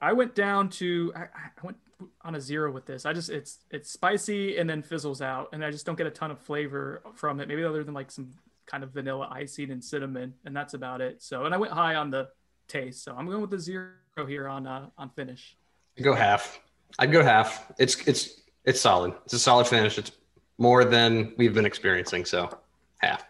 I 0.00 0.12
went 0.12 0.34
down 0.34 0.68
to 0.70 1.12
I, 1.14 1.20
I 1.20 1.50
went 1.62 1.76
on 2.22 2.34
a 2.34 2.40
zero 2.40 2.72
with 2.72 2.86
this. 2.86 3.06
I 3.06 3.12
just 3.12 3.30
it's 3.30 3.58
it's 3.70 3.90
spicy 3.90 4.58
and 4.58 4.68
then 4.68 4.82
fizzles 4.82 5.22
out, 5.22 5.50
and 5.52 5.64
I 5.64 5.70
just 5.70 5.86
don't 5.86 5.96
get 5.96 6.06
a 6.06 6.10
ton 6.10 6.30
of 6.30 6.40
flavor 6.40 7.02
from 7.14 7.40
it. 7.40 7.48
Maybe 7.48 7.64
other 7.64 7.84
than 7.84 7.94
like 7.94 8.10
some 8.10 8.32
kind 8.66 8.82
of 8.82 8.90
vanilla 8.90 9.28
icing 9.30 9.70
and 9.70 9.84
cinnamon, 9.84 10.34
and 10.44 10.56
that's 10.56 10.74
about 10.74 11.00
it. 11.00 11.22
So, 11.22 11.44
and 11.44 11.54
I 11.54 11.58
went 11.58 11.72
high 11.72 11.94
on 11.94 12.10
the 12.10 12.28
taste, 12.68 13.04
so 13.04 13.14
I'm 13.16 13.26
going 13.26 13.40
with 13.40 13.50
the 13.50 13.58
zero 13.58 13.92
here 14.26 14.48
on 14.48 14.66
uh, 14.66 14.88
on 14.98 15.10
finish. 15.10 15.56
I'd 15.98 16.04
go 16.04 16.14
half. 16.14 16.60
I'd 16.98 17.12
go 17.12 17.22
half. 17.22 17.72
It's 17.78 17.96
it's 18.06 18.40
it's 18.64 18.80
solid. 18.80 19.14
It's 19.24 19.34
a 19.34 19.38
solid 19.38 19.66
finish. 19.66 19.98
It's 19.98 20.12
more 20.58 20.84
than 20.84 21.34
we've 21.36 21.54
been 21.54 21.66
experiencing. 21.66 22.24
So 22.24 22.58
half. 22.98 23.24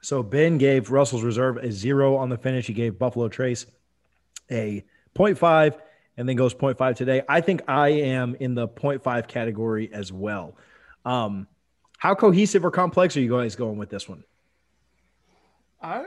So 0.00 0.22
Ben 0.22 0.58
gave 0.58 0.90
Russell's 0.90 1.22
Reserve 1.22 1.58
a 1.58 1.70
zero 1.70 2.16
on 2.16 2.28
the 2.28 2.36
finish. 2.36 2.66
He 2.66 2.72
gave 2.72 2.98
Buffalo 2.98 3.28
Trace 3.28 3.66
a 4.50 4.84
0.5 5.14 5.78
and 6.16 6.28
then 6.28 6.36
goes 6.36 6.54
0.5 6.54 6.96
today. 6.96 7.22
I 7.28 7.40
think 7.40 7.62
I 7.68 7.88
am 7.88 8.34
in 8.40 8.54
the 8.54 8.68
0.5 8.68 9.28
category 9.28 9.92
as 9.92 10.12
well. 10.12 10.56
Um, 11.04 11.46
how 11.98 12.14
cohesive 12.14 12.64
or 12.64 12.70
complex 12.70 13.16
are 13.16 13.20
you 13.20 13.30
guys 13.30 13.54
going 13.54 13.78
with 13.78 13.90
this 13.90 14.08
one? 14.08 14.24
I 15.80 16.06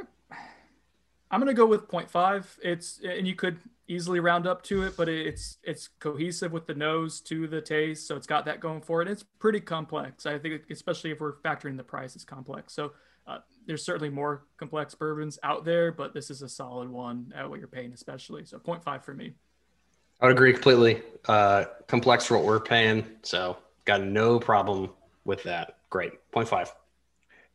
I'm 1.36 1.42
gonna 1.42 1.54
go 1.54 1.66
with 1.66 1.90
0.5. 1.90 2.46
It's 2.64 3.02
and 3.04 3.28
you 3.28 3.36
could 3.36 3.60
easily 3.90 4.22
round 4.22 4.48
up 4.48 4.64
to 4.64 4.84
it, 4.84 4.96
but 4.96 5.10
it's 5.10 5.58
it's 5.64 5.90
cohesive 6.00 6.54
with 6.54 6.66
the 6.66 6.74
nose 6.74 7.20
to 7.24 7.46
the 7.46 7.60
taste, 7.60 8.08
so 8.08 8.16
it's 8.16 8.26
got 8.26 8.46
that 8.46 8.62
going 8.62 8.80
for 8.80 9.02
it. 9.02 9.10
It's 9.10 9.24
pretty 9.38 9.60
complex. 9.60 10.26
I 10.26 10.40
think, 10.40 10.62
especially 10.72 11.12
if 11.12 11.20
we're 11.20 11.36
factoring 11.42 11.76
the 11.76 11.84
price, 11.84 12.16
it's 12.16 12.24
complex. 12.24 12.72
So 12.72 12.94
uh, 13.28 13.40
there's 13.68 13.84
certainly 13.84 14.10
more 14.10 14.46
complex 14.56 14.96
bourbons 14.96 15.38
out 15.44 15.66
there, 15.66 15.92
but 15.92 16.14
this 16.14 16.32
is 16.32 16.42
a 16.42 16.48
solid 16.48 16.88
one 16.88 17.34
at 17.36 17.50
what 17.50 17.60
you're 17.60 17.68
paying, 17.68 17.92
especially. 17.92 18.46
So 18.46 18.58
0.5 18.58 19.04
for 19.04 19.14
me. 19.14 19.34
I 20.22 20.28
would 20.28 20.38
agree 20.38 20.54
completely. 20.54 21.02
Uh, 21.28 21.66
complex 21.88 22.26
for 22.26 22.38
what 22.38 22.46
we're 22.46 22.62
paying, 22.62 23.06
so 23.24 23.58
got 23.84 24.02
no 24.02 24.40
problem 24.40 24.90
with 25.26 25.44
that. 25.44 25.80
Great, 25.90 26.14
0.5. 26.32 26.70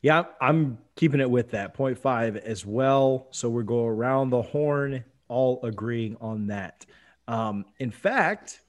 Yeah, 0.03 0.25
I'm 0.41 0.79
keeping 0.97 1.21
it 1.21 1.31
with 1.31 1.51
that 1.51 1.77
0.5 1.77 2.37
as 2.37 2.65
well. 2.65 3.29
So 3.31 3.49
we 3.49 3.63
go 3.65 3.87
around 3.87 4.31
the 4.31 4.43
horn, 4.43 5.05
all 5.29 5.61
agreeing 5.63 6.17
on 6.21 6.47
that. 6.49 6.87
Um, 7.29 7.67
in 7.79 7.91
fact, 7.91 8.61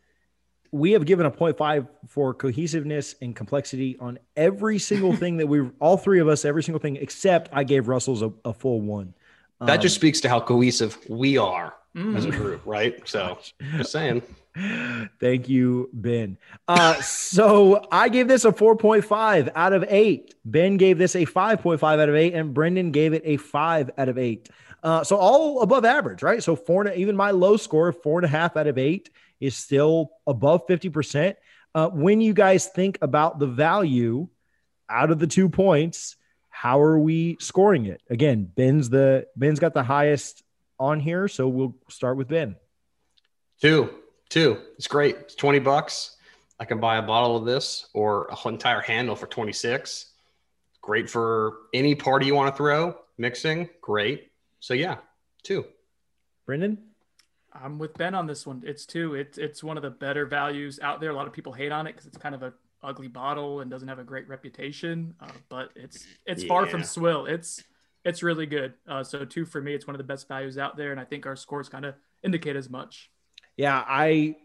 we 0.72 0.92
have 0.92 1.06
given 1.06 1.26
a 1.26 1.32
0.5 1.32 1.88
for 2.08 2.34
cohesiveness 2.34 3.16
and 3.22 3.36
complexity 3.36 3.98
on 4.00 4.20
every 4.36 4.78
single 4.80 5.16
thing 5.16 5.38
that 5.38 5.48
we, 5.48 5.70
all 5.80 5.98
three 5.98 6.20
of 6.20 6.28
us, 6.28 6.46
every 6.46 6.64
single 6.64 6.80
thing 6.80 6.98
except 6.98 7.50
I 7.54 7.64
gave 7.64 7.88
Russell's 7.88 8.22
a, 8.22 8.32
a 8.46 8.54
full 8.54 8.82
one. 8.82 9.14
That 9.60 9.76
um, 9.76 9.82
just 9.82 9.96
speaks 9.96 10.22
to 10.22 10.30
how 10.30 10.40
cohesive 10.40 10.98
we 11.08 11.38
are 11.38 11.76
mm. 11.96 12.18
as 12.18 12.26
a 12.26 12.32
group, 12.32 12.62
right? 12.66 13.08
So 13.08 13.38
just 13.78 13.92
saying. 13.92 14.22
Thank 15.20 15.50
you, 15.50 15.90
Ben. 15.94 16.38
Uh, 16.68 17.02
so 17.02 17.86
I 17.92 18.10
gave 18.10 18.28
this 18.28 18.46
a 18.46 18.52
4.5 18.52 19.52
out 19.56 19.74
of 19.74 19.86
eight. 19.90 20.36
Ben 20.46 20.78
gave 20.78 20.98
this 20.98 21.16
a 21.16 21.26
5.5 21.26 21.84
out 21.84 22.10
of 22.10 22.16
eight, 22.16 22.34
and 22.34 22.54
Brendan 22.54 22.92
gave 22.92 23.14
it 23.14 23.24
a 23.26 23.38
five 23.38 23.92
out 23.98 24.10
of 24.10 24.18
eight. 24.18 24.50
Uh, 24.84 25.04
so 25.04 25.16
all 25.16 25.62
above 25.62 25.86
average, 25.86 26.24
right? 26.24 26.42
So 26.42 26.56
four, 26.56 26.88
even 26.90 27.16
my 27.16 27.32
low 27.32 27.58
score, 27.58 27.92
four 27.92 28.20
and 28.20 28.26
a 28.26 28.30
half 28.30 28.58
out 28.58 28.68
of 28.68 28.78
eight, 28.78 29.10
is 29.40 29.56
still 29.56 30.12
above 30.26 30.66
50%. 30.68 31.36
Uh, 31.74 31.90
when 31.90 32.20
you 32.20 32.34
guys 32.34 32.68
think 32.68 32.98
about 33.02 33.40
the 33.40 33.48
value 33.48 34.28
out 34.90 35.12
of 35.12 35.20
the 35.20 35.28
two 35.28 35.50
points, 35.50 36.18
how 36.50 36.82
are 36.82 37.00
we 37.00 37.38
scoring 37.40 37.86
it? 37.86 38.02
Again, 38.10 38.44
Ben's 38.44 38.90
the 38.90 39.28
Ben's 39.36 39.60
got 39.60 39.74
the 39.74 39.84
highest 39.84 40.44
on 40.80 41.00
here, 41.00 41.28
so 41.28 41.48
we'll 41.48 41.76
start 41.90 42.18
with 42.18 42.28
Ben. 42.28 42.56
Two, 43.62 43.90
two. 44.32 44.58
It's 44.78 44.88
great. 44.88 45.18
It's 45.18 45.36
twenty 45.36 45.60
bucks. 45.60 46.18
I 46.60 46.66
can 46.66 46.80
buy 46.80 46.98
a 46.98 47.02
bottle 47.02 47.36
of 47.36 47.46
this 47.46 47.88
or 47.94 48.26
a 48.28 48.36
whole 48.36 48.52
entire 48.52 48.82
handle 48.82 49.16
for 49.16 49.28
twenty 49.28 49.54
six. 49.54 50.08
Great 50.82 51.08
for 51.08 51.58
any 51.74 51.94
party 51.94 52.26
you 52.26 52.34
want 52.34 52.52
to 52.52 52.58
throw. 52.58 52.96
Mixing, 53.20 53.70
great. 53.82 54.32
So 54.60 54.74
yeah, 54.74 54.98
two. 55.44 55.66
Brendan. 56.48 56.80
I'm 57.54 57.78
with 57.78 57.94
Ben 57.96 58.16
on 58.16 58.28
this 58.28 58.48
one. 58.48 58.64
It's 58.66 58.86
two. 58.86 59.14
It's 59.14 59.38
it's 59.38 59.64
one 59.64 59.78
of 59.78 59.84
the 59.84 59.90
better 59.90 60.26
values 60.26 60.80
out 60.82 61.02
there. 61.02 61.12
A 61.12 61.14
lot 61.14 61.28
of 61.28 61.34
people 61.34 61.52
hate 61.52 61.72
on 61.72 61.86
it 61.86 61.94
because 61.94 62.08
it's 62.08 62.18
kind 62.18 62.34
of 62.34 62.44
a 62.44 62.54
ugly 62.82 63.10
bottle 63.10 63.60
and 63.60 63.70
doesn't 63.70 63.88
have 63.88 64.00
a 64.00 64.04
great 64.04 64.28
reputation. 64.28 65.14
Uh, 65.20 65.28
but 65.50 65.70
it's 65.76 66.08
it's 66.26 66.44
yeah. 66.44 66.48
far 66.48 66.66
from 66.66 66.84
swill. 66.84 67.26
It's 67.26 67.64
it's 68.06 68.24
really 68.24 68.46
good. 68.46 68.74
Uh, 68.88 69.04
so 69.04 69.26
two 69.26 69.46
for 69.46 69.62
me, 69.62 69.74
it's 69.74 69.86
one 69.86 69.96
of 69.96 70.00
the 70.00 70.06
best 70.06 70.28
values 70.28 70.58
out 70.58 70.78
there, 70.78 70.92
and 70.92 71.00
I 71.00 71.04
think 71.04 71.26
our 71.26 71.36
scores 71.36 71.68
kind 71.68 71.86
of 71.86 71.96
indicate 72.24 72.56
as 72.56 72.70
much. 72.70 73.12
Yeah, 73.58 73.84
I 73.86 74.36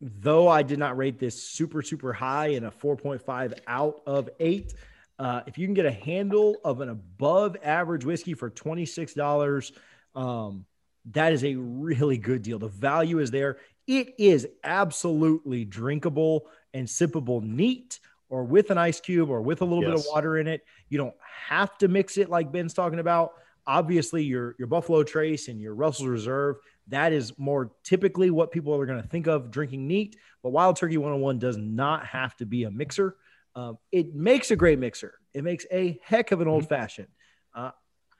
though 0.00 0.48
I 0.48 0.62
did 0.62 0.78
not 0.78 0.96
rate 0.96 1.18
this 1.18 1.42
super 1.42 1.82
super 1.82 2.12
high 2.12 2.48
in 2.48 2.64
a 2.64 2.70
4.5 2.70 3.58
out 3.66 4.02
of 4.06 4.28
eight. 4.40 4.74
Uh, 5.18 5.42
if 5.46 5.58
you 5.58 5.66
can 5.66 5.74
get 5.74 5.86
a 5.86 5.92
handle 5.92 6.56
of 6.64 6.80
an 6.80 6.88
above 6.88 7.56
average 7.62 8.04
whiskey 8.04 8.34
for 8.34 8.50
$26, 8.50 9.72
um, 10.16 10.66
that 11.12 11.32
is 11.32 11.44
a 11.44 11.54
really 11.54 12.18
good 12.18 12.42
deal. 12.42 12.58
The 12.58 12.68
value 12.68 13.20
is 13.20 13.30
there. 13.30 13.58
It 13.86 14.14
is 14.18 14.48
absolutely 14.64 15.64
drinkable 15.64 16.46
and 16.72 16.88
sippable 16.88 17.42
neat 17.42 18.00
or 18.28 18.44
with 18.44 18.70
an 18.70 18.78
ice 18.78 19.00
cube 19.00 19.30
or 19.30 19.42
with 19.42 19.60
a 19.60 19.64
little 19.64 19.84
yes. 19.84 19.90
bit 19.90 20.00
of 20.00 20.06
water 20.12 20.38
in 20.38 20.46
it. 20.46 20.64
You 20.88 20.98
don't 20.98 21.14
have 21.46 21.76
to 21.78 21.88
mix 21.88 22.16
it 22.16 22.30
like 22.30 22.50
Ben's 22.50 22.74
talking 22.74 22.98
about. 22.98 23.34
Obviously, 23.66 24.22
your 24.24 24.56
your 24.58 24.68
Buffalo 24.68 25.02
Trace 25.04 25.48
and 25.48 25.60
your 25.60 25.74
Russell's 25.74 26.08
Reserve, 26.08 26.56
that 26.88 27.12
is 27.12 27.32
more 27.38 27.72
typically 27.82 28.30
what 28.30 28.52
people 28.52 28.74
are 28.74 28.86
going 28.86 29.02
to 29.02 29.08
think 29.08 29.26
of 29.26 29.50
drinking 29.50 29.86
neat. 29.86 30.16
But 30.42 30.50
Wild 30.50 30.76
Turkey 30.76 30.98
101 30.98 31.38
does 31.38 31.56
not 31.56 32.06
have 32.06 32.36
to 32.36 32.46
be 32.46 32.64
a 32.64 32.70
mixer. 32.70 33.16
Um, 33.54 33.78
it 33.92 34.14
makes 34.14 34.50
a 34.50 34.56
great 34.56 34.78
mixer. 34.78 35.14
It 35.32 35.44
makes 35.44 35.64
a 35.72 35.98
heck 36.02 36.32
of 36.32 36.40
an 36.40 36.48
old 36.48 36.68
fashioned. 36.68 37.08
Uh, 37.54 37.70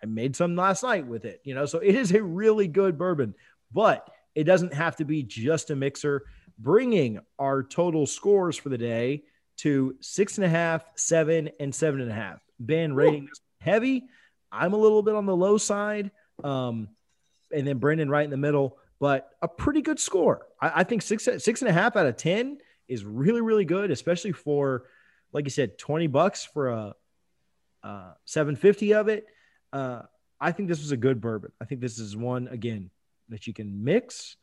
I 0.03 0.07
made 0.07 0.37
some 0.37 0.57
last 0.57 0.83
night 0.83 1.07
with 1.07 1.25
it, 1.25 1.41
you 1.45 1.55
know, 1.55 1.67
so 1.67 1.79
it 1.79 1.95
is 1.95 2.13
a 2.13 2.23
really 2.23 2.69
good 2.69 2.97
bourbon, 2.99 3.35
but 3.73 4.09
it 4.35 4.45
doesn't 4.45 4.75
have 4.75 4.97
to 4.97 5.05
be 5.05 5.23
just 5.23 5.71
a 5.71 5.77
mixer. 5.77 6.23
Bringing 6.59 7.21
our 7.39 7.63
total 7.63 8.07
scores 8.07 8.57
for 8.57 8.69
the 8.69 8.79
day 8.79 9.25
to 9.59 9.97
six 10.01 10.39
and 10.39 10.45
a 10.45 10.49
half, 10.49 10.85
seven, 10.97 11.51
and 11.59 11.75
seven 11.75 12.01
and 12.01 12.11
a 12.11 12.15
half. 12.15 12.41
Ben 12.61 12.95
rating 12.95 13.27
this 13.27 13.41
heavy. 13.61 14.05
I'm 14.53 14.73
a 14.73 14.77
little 14.77 15.03
bit 15.03 15.17
on 15.17 15.27
the 15.27 15.35
low 15.35 15.59
side. 15.59 16.13
Um, 16.43 16.89
and 17.55 17.67
then 17.67 17.79
Brendan 17.79 18.09
right 18.11 18.25
in 18.25 18.31
the 18.31 18.37
middle, 18.37 18.79
but 19.01 19.31
a 19.43 19.49
pretty 19.49 19.83
good 19.83 19.99
score. 19.99 20.47
I, 20.61 20.81
I 20.81 20.85
think 20.85 21.03
six 21.03 21.29
six 21.39 21.63
and 21.63 21.69
a 21.69 21.73
half 21.73 21.97
out 21.97 22.07
of 22.07 22.17
ten 22.17 22.59
is 22.89 23.05
really, 23.05 23.41
really 23.41 23.65
good, 23.65 23.91
especially 23.91 24.33
for 24.33 24.85
like 25.35 25.45
you 25.45 25.51
said, 25.51 25.77
20 25.77 26.07
bucks 26.07 26.45
for 26.45 26.69
a 26.71 26.95
uh, 27.83 28.13
750 28.25 28.95
of 28.95 29.09
it. 29.09 29.27
Uh, 29.73 30.03
I 30.41 30.53
think 30.53 30.69
this 30.69 30.81
was 30.81 30.93
a 30.93 30.97
good 30.97 31.21
bourbon. 31.21 31.53
I 31.61 31.67
think 31.67 31.81
this 31.81 31.99
is 31.99 32.17
one 32.17 32.49
again 32.49 32.91
that 33.29 33.47
you 33.47 33.53
can 33.53 33.85
mix, 33.85 34.37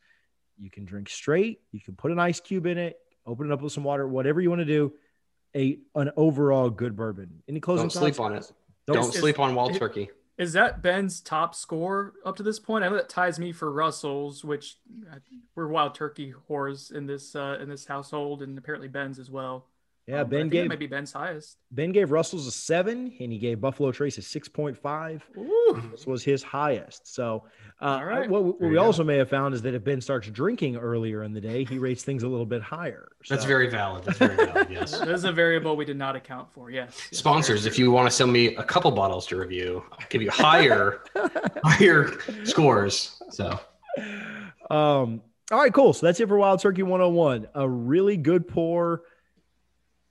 you 0.58 0.70
can 0.70 0.84
drink 0.84 1.08
straight, 1.08 1.60
you 1.72 1.80
can 1.80 1.96
put 1.96 2.12
an 2.12 2.18
ice 2.18 2.40
cube 2.40 2.66
in 2.66 2.78
it, 2.78 2.98
open 3.26 3.46
it 3.50 3.52
up 3.52 3.62
with 3.62 3.72
some 3.72 3.84
water, 3.84 4.06
whatever 4.06 4.40
you 4.40 4.50
want 4.50 4.60
to 4.60 4.66
do 4.66 4.92
a 5.56 5.78
an 5.94 6.10
overall 6.16 6.70
good 6.70 6.94
bourbon. 6.94 7.42
Any 7.48 7.60
closing? 7.60 7.84
Don't 7.84 7.90
sleep 7.90 8.20
on 8.20 8.34
it. 8.34 8.50
Don't, 8.86 8.96
Don't 8.96 9.14
sleep 9.14 9.38
on 9.38 9.54
Wild 9.54 9.74
Turkey. 9.74 10.10
Is 10.42 10.54
that 10.54 10.82
Ben's 10.82 11.20
top 11.20 11.54
score 11.54 12.14
up 12.24 12.34
to 12.34 12.42
this 12.42 12.58
point? 12.58 12.82
I 12.82 12.88
know 12.88 12.96
that 12.96 13.08
ties 13.08 13.38
me 13.38 13.52
for 13.52 13.70
Russell's, 13.70 14.44
which 14.44 14.76
uh, 15.08 15.18
we're 15.54 15.68
Wild 15.68 15.94
Turkey 15.94 16.34
whores 16.50 16.90
in 16.90 17.06
this 17.06 17.36
uh, 17.36 17.58
in 17.60 17.68
this 17.68 17.86
household, 17.86 18.42
and 18.42 18.58
apparently 18.58 18.88
Ben's 18.88 19.20
as 19.20 19.30
well. 19.30 19.66
Yeah, 20.08 20.22
Um, 20.22 20.28
but 20.28 20.36
I 20.36 20.38
Ben 20.38 20.40
think 20.40 20.52
that 20.52 20.56
gave 20.62 20.68
might 20.68 20.78
be 20.80 20.86
Ben's 20.88 21.12
highest. 21.12 21.58
Ben 21.70 21.92
gave 21.92 22.10
Russell's 22.10 22.46
a 22.48 22.50
seven, 22.50 23.12
and 23.20 23.30
he 23.32 23.38
gave 23.38 23.60
Buffalo 23.60 23.92
Trace 23.92 24.18
a 24.18 24.22
six 24.22 24.48
point 24.48 24.76
five. 24.76 25.22
This 25.92 26.06
was 26.06 26.24
his 26.24 26.42
highest. 26.42 27.14
So, 27.14 27.44
uh, 27.80 27.84
All 27.84 28.04
right. 28.04 28.28
what, 28.28 28.42
what 28.44 28.60
we 28.60 28.68
you 28.68 28.74
go. 28.74 28.82
also 28.82 29.04
may 29.04 29.16
have 29.16 29.30
found 29.30 29.54
is 29.54 29.62
that 29.62 29.74
if 29.74 29.84
Ben 29.84 30.00
starts 30.00 30.28
drinking 30.28 30.76
earlier 30.76 31.22
in 31.22 31.32
the 31.32 31.40
day, 31.40 31.64
he 31.64 31.78
rates 31.88 32.02
things 32.02 32.24
a 32.24 32.28
little 32.28 32.44
bit 32.46 32.62
higher. 32.62 33.08
That's 33.28 33.44
very 33.44 33.70
valid. 33.70 34.02
That's 34.04 34.18
very 34.18 34.34
valid. 34.36 34.68
Yes. 34.70 34.98
That 34.98 35.08
is 35.10 35.22
a 35.24 35.30
variable 35.32 35.76
we 35.76 35.84
did 35.84 35.96
not 35.96 36.16
account 36.16 36.52
for. 36.52 36.70
Yes. 36.70 36.98
yes, 37.10 37.18
Sponsors, 37.20 37.64
if 37.66 37.78
you 37.78 37.92
want 37.92 38.08
to 38.08 38.10
send 38.10 38.32
me 38.32 38.56
a 38.56 38.64
couple 38.64 38.90
bottles 38.90 39.24
to 39.28 39.36
review, 39.36 39.84
I'll 39.92 39.98
give 40.10 40.20
you 40.20 40.30
higher, 40.32 41.00
higher 41.64 42.10
scores. 42.44 43.22
So 43.30 43.58
Um, 44.70 45.22
all 45.50 45.58
right, 45.60 45.72
cool. 45.72 45.92
So 45.92 46.06
that's 46.06 46.18
it 46.20 46.28
for 46.28 46.38
Wild 46.38 46.60
Turkey 46.60 46.82
101. 46.82 47.48
A 47.54 47.68
really 47.68 48.16
good 48.16 48.48
pour 48.48 49.02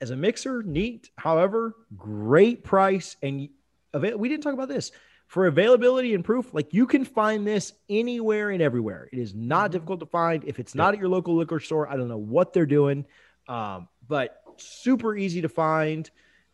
as 0.01 0.09
a 0.09 0.15
mixer, 0.15 0.63
neat. 0.63 1.09
However, 1.17 1.75
great 1.95 2.63
price. 2.63 3.15
And 3.21 3.49
avail- 3.93 4.17
we 4.17 4.27
didn't 4.27 4.43
talk 4.43 4.53
about 4.53 4.67
this 4.67 4.91
for 5.27 5.47
availability 5.47 6.13
and 6.13 6.25
proof. 6.25 6.53
Like 6.53 6.73
you 6.73 6.85
can 6.85 7.05
find 7.05 7.47
this 7.47 7.73
anywhere 7.89 8.49
and 8.49 8.61
everywhere. 8.61 9.07
It 9.13 9.19
is 9.19 9.33
not 9.33 9.71
difficult 9.71 10.01
to 10.01 10.05
find. 10.07 10.43
If 10.45 10.59
it's 10.59 10.75
not 10.75 10.93
at 10.93 10.99
your 10.99 11.09
local 11.09 11.35
liquor 11.35 11.59
store, 11.59 11.87
I 11.89 11.95
don't 11.95 12.09
know 12.09 12.17
what 12.17 12.51
they're 12.51 12.65
doing, 12.65 13.05
um, 13.47 13.87
but 14.07 14.41
super 14.57 15.15
easy 15.15 15.41
to 15.41 15.49
find 15.49 16.09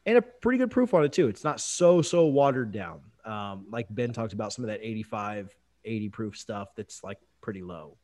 and 0.05 0.17
a 0.17 0.21
pretty 0.21 0.57
good 0.57 0.71
proof 0.71 0.93
on 0.93 1.03
it 1.03 1.11
too. 1.11 1.27
It's 1.27 1.43
not 1.43 1.59
so, 1.59 2.01
so 2.01 2.27
watered 2.27 2.71
down. 2.71 3.01
Um, 3.25 3.65
like 3.69 3.87
Ben 3.89 4.13
talked 4.13 4.33
about 4.33 4.53
some 4.53 4.63
of 4.63 4.69
that 4.69 4.79
85, 4.81 5.53
80 5.83 6.09
proof 6.09 6.37
stuff 6.37 6.69
that's 6.75 7.03
like 7.03 7.17
pretty 7.41 7.61
low. 7.61 7.97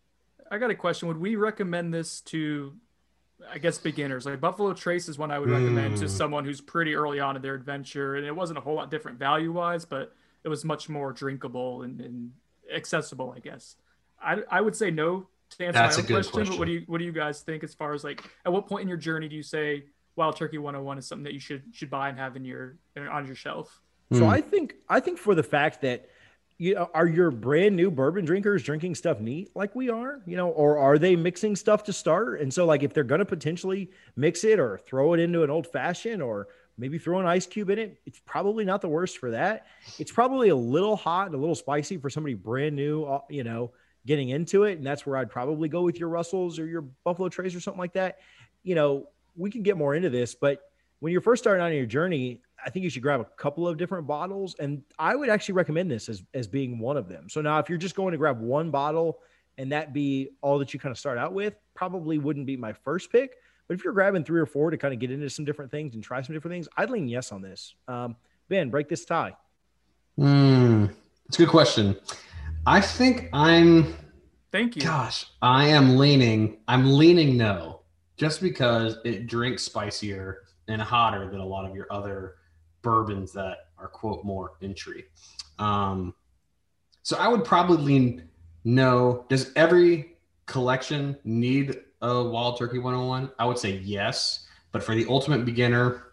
I 0.51 0.57
got 0.57 0.69
a 0.69 0.75
question. 0.75 1.07
Would 1.07 1.17
we 1.17 1.35
recommend 1.35 1.93
this 1.93 2.19
to, 2.21 2.73
I 3.51 3.57
guess, 3.57 3.77
beginners? 3.77 4.25
Like 4.25 4.39
Buffalo 4.39 4.73
Trace 4.73 5.07
is 5.09 5.17
one 5.17 5.31
I 5.31 5.39
would 5.39 5.49
recommend 5.49 5.97
to 5.97 6.05
Mm. 6.05 6.09
someone 6.09 6.45
who's 6.45 6.61
pretty 6.61 6.95
early 6.95 7.19
on 7.19 7.35
in 7.35 7.41
their 7.41 7.55
adventure, 7.55 8.15
and 8.15 8.25
it 8.25 8.35
wasn't 8.35 8.57
a 8.57 8.61
whole 8.61 8.75
lot 8.75 8.89
different 8.91 9.19
value 9.19 9.51
wise, 9.51 9.85
but 9.85 10.15
it 10.43 10.49
was 10.49 10.65
much 10.65 10.89
more 10.89 11.11
drinkable 11.13 11.83
and, 11.83 12.01
and 12.01 12.31
accessible, 12.73 13.33
I 13.35 13.39
guess. 13.39 13.75
I, 14.21 14.37
I 14.49 14.61
would 14.61 14.75
say 14.75 14.91
no 14.91 15.27
to 15.51 15.65
answer 15.65 15.79
That's 15.79 15.97
my 15.97 16.01
a 16.01 16.03
own 16.03 16.07
good 16.07 16.31
question, 16.31 16.49
but 16.53 16.59
what 16.59 16.65
do 16.65 16.71
you 16.71 16.83
what 16.87 16.97
do 16.97 17.03
you 17.05 17.11
guys 17.11 17.41
think 17.41 17.63
as 17.63 17.73
far 17.73 17.93
as 17.93 18.03
like 18.03 18.23
at 18.45 18.51
what 18.51 18.67
point 18.67 18.81
in 18.83 18.87
your 18.87 18.97
journey 18.97 19.27
do 19.27 19.35
you 19.35 19.43
say 19.43 19.83
Wild 20.15 20.35
Turkey 20.37 20.57
101 20.57 20.97
is 20.97 21.05
something 21.07 21.23
that 21.23 21.33
you 21.33 21.39
should 21.39 21.63
should 21.71 21.89
buy 21.89 22.09
and 22.09 22.17
have 22.17 22.35
in 22.35 22.45
your 22.45 22.77
on 22.97 23.25
your 23.27 23.35
shelf? 23.35 23.81
So 24.11 24.19
Hmm. 24.25 24.29
I 24.29 24.41
think 24.41 24.75
I 24.89 24.99
think 24.99 25.17
for 25.19 25.35
the 25.35 25.43
fact 25.43 25.81
that 25.81 26.07
you 26.57 26.75
know, 26.75 26.89
are 26.93 27.07
your 27.07 27.31
brand 27.31 27.75
new 27.75 27.89
bourbon 27.89 28.25
drinkers 28.25 28.63
drinking 28.63 28.95
stuff 28.95 29.19
neat 29.19 29.49
like 29.55 29.75
we 29.75 29.89
are, 29.89 30.21
you 30.25 30.37
know, 30.37 30.49
or 30.49 30.77
are 30.77 30.97
they 30.97 31.15
mixing 31.15 31.55
stuff 31.55 31.83
to 31.83 31.93
start? 31.93 32.41
And 32.41 32.53
so 32.53 32.65
like 32.65 32.83
if 32.83 32.93
they're 32.93 33.03
gonna 33.03 33.25
potentially 33.25 33.91
mix 34.15 34.43
it 34.43 34.59
or 34.59 34.77
throw 34.77 35.13
it 35.13 35.19
into 35.19 35.43
an 35.43 35.49
old 35.49 35.67
fashioned 35.67 36.21
or 36.21 36.47
maybe 36.77 36.97
throw 36.97 37.19
an 37.19 37.25
ice 37.25 37.45
cube 37.45 37.69
in 37.69 37.79
it, 37.79 37.99
it's 38.05 38.19
probably 38.25 38.65
not 38.65 38.81
the 38.81 38.89
worst 38.89 39.17
for 39.17 39.31
that. 39.31 39.67
It's 39.99 40.11
probably 40.11 40.49
a 40.49 40.55
little 40.55 40.95
hot 40.95 41.27
and 41.27 41.35
a 41.35 41.37
little 41.37 41.55
spicy 41.55 41.97
for 41.97 42.09
somebody 42.09 42.33
brand 42.33 42.75
new, 42.75 43.03
uh, 43.03 43.21
you 43.29 43.43
know, 43.43 43.71
getting 44.05 44.29
into 44.29 44.63
it. 44.63 44.77
And 44.77 44.85
that's 44.85 45.05
where 45.05 45.17
I'd 45.17 45.29
probably 45.29 45.69
go 45.69 45.81
with 45.81 45.99
your 45.99 46.09
Russells 46.09 46.59
or 46.59 46.65
your 46.65 46.81
Buffalo 46.81 47.29
Trace 47.29 47.55
or 47.55 47.59
something 47.59 47.79
like 47.79 47.93
that. 47.93 48.19
You 48.63 48.75
know, 48.75 49.07
we 49.35 49.49
can 49.49 49.63
get 49.63 49.77
more 49.77 49.95
into 49.95 50.09
this, 50.09 50.35
but 50.35 50.61
when 50.99 51.11
you're 51.11 51.21
first 51.21 51.43
starting 51.43 51.63
on 51.63 51.73
your 51.73 51.85
journey, 51.85 52.41
I 52.65 52.69
think 52.69 52.83
you 52.83 52.89
should 52.89 53.01
grab 53.01 53.21
a 53.21 53.25
couple 53.25 53.67
of 53.67 53.77
different 53.77 54.07
bottles. 54.07 54.55
And 54.59 54.83
I 54.97 55.15
would 55.15 55.29
actually 55.29 55.55
recommend 55.55 55.89
this 55.91 56.09
as, 56.09 56.23
as 56.33 56.47
being 56.47 56.79
one 56.79 56.97
of 56.97 57.07
them. 57.07 57.29
So 57.29 57.41
now 57.41 57.59
if 57.59 57.69
you're 57.69 57.77
just 57.77 57.95
going 57.95 58.11
to 58.11 58.17
grab 58.17 58.39
one 58.39 58.71
bottle 58.71 59.19
and 59.57 59.71
that 59.71 59.93
be 59.93 60.29
all 60.41 60.57
that 60.59 60.73
you 60.73 60.79
kind 60.79 60.91
of 60.91 60.97
start 60.97 61.17
out 61.17 61.33
with, 61.33 61.55
probably 61.73 62.17
wouldn't 62.17 62.45
be 62.45 62.57
my 62.57 62.73
first 62.73 63.11
pick. 63.11 63.35
But 63.67 63.75
if 63.75 63.83
you're 63.83 63.93
grabbing 63.93 64.23
three 64.23 64.39
or 64.39 64.45
four 64.45 64.71
to 64.71 64.77
kind 64.77 64.93
of 64.93 64.99
get 64.99 65.11
into 65.11 65.29
some 65.29 65.45
different 65.45 65.71
things 65.71 65.95
and 65.95 66.03
try 66.03 66.21
some 66.21 66.33
different 66.33 66.53
things, 66.53 66.67
I'd 66.77 66.89
lean 66.89 67.07
yes 67.07 67.31
on 67.31 67.41
this. 67.41 67.75
Um, 67.87 68.15
ben, 68.49 68.69
break 68.69 68.89
this 68.89 69.05
tie. 69.05 69.35
Hmm, 70.17 70.87
it's 71.27 71.37
a 71.37 71.43
good 71.43 71.49
question. 71.49 71.97
I 72.65 72.81
think 72.81 73.29
I'm. 73.33 73.95
Thank 74.51 74.75
you. 74.75 74.83
Gosh, 74.83 75.25
I 75.41 75.67
am 75.67 75.97
leaning. 75.97 76.59
I'm 76.67 76.93
leaning 76.93 77.37
no, 77.37 77.81
just 78.17 78.41
because 78.41 78.97
it 79.03 79.27
drinks 79.27 79.63
spicier 79.63 80.43
and 80.67 80.81
hotter 80.81 81.29
than 81.31 81.39
a 81.39 81.45
lot 81.45 81.67
of 81.67 81.75
your 81.75 81.87
other 81.89 82.35
bourbons 82.83 83.33
that 83.33 83.69
are 83.79 83.87
quote 83.87 84.23
more 84.23 84.53
entry. 84.61 85.05
Um, 85.57 86.13
so 87.01 87.17
I 87.17 87.27
would 87.27 87.43
probably 87.43 87.77
lean 87.77 88.29
no. 88.63 89.25
Does 89.29 89.51
every 89.55 90.17
collection 90.45 91.17
need 91.23 91.81
a 92.01 92.23
Wild 92.23 92.59
Turkey 92.59 92.77
101? 92.77 93.31
I 93.39 93.45
would 93.45 93.57
say 93.57 93.77
yes, 93.77 94.45
but 94.71 94.83
for 94.83 94.93
the 94.95 95.05
ultimate 95.09 95.45
beginner, 95.45 96.03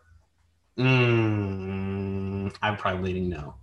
mm, 0.79 2.55
I'm 2.63 2.77
probably 2.77 3.13
leaning 3.13 3.29
no. 3.29 3.55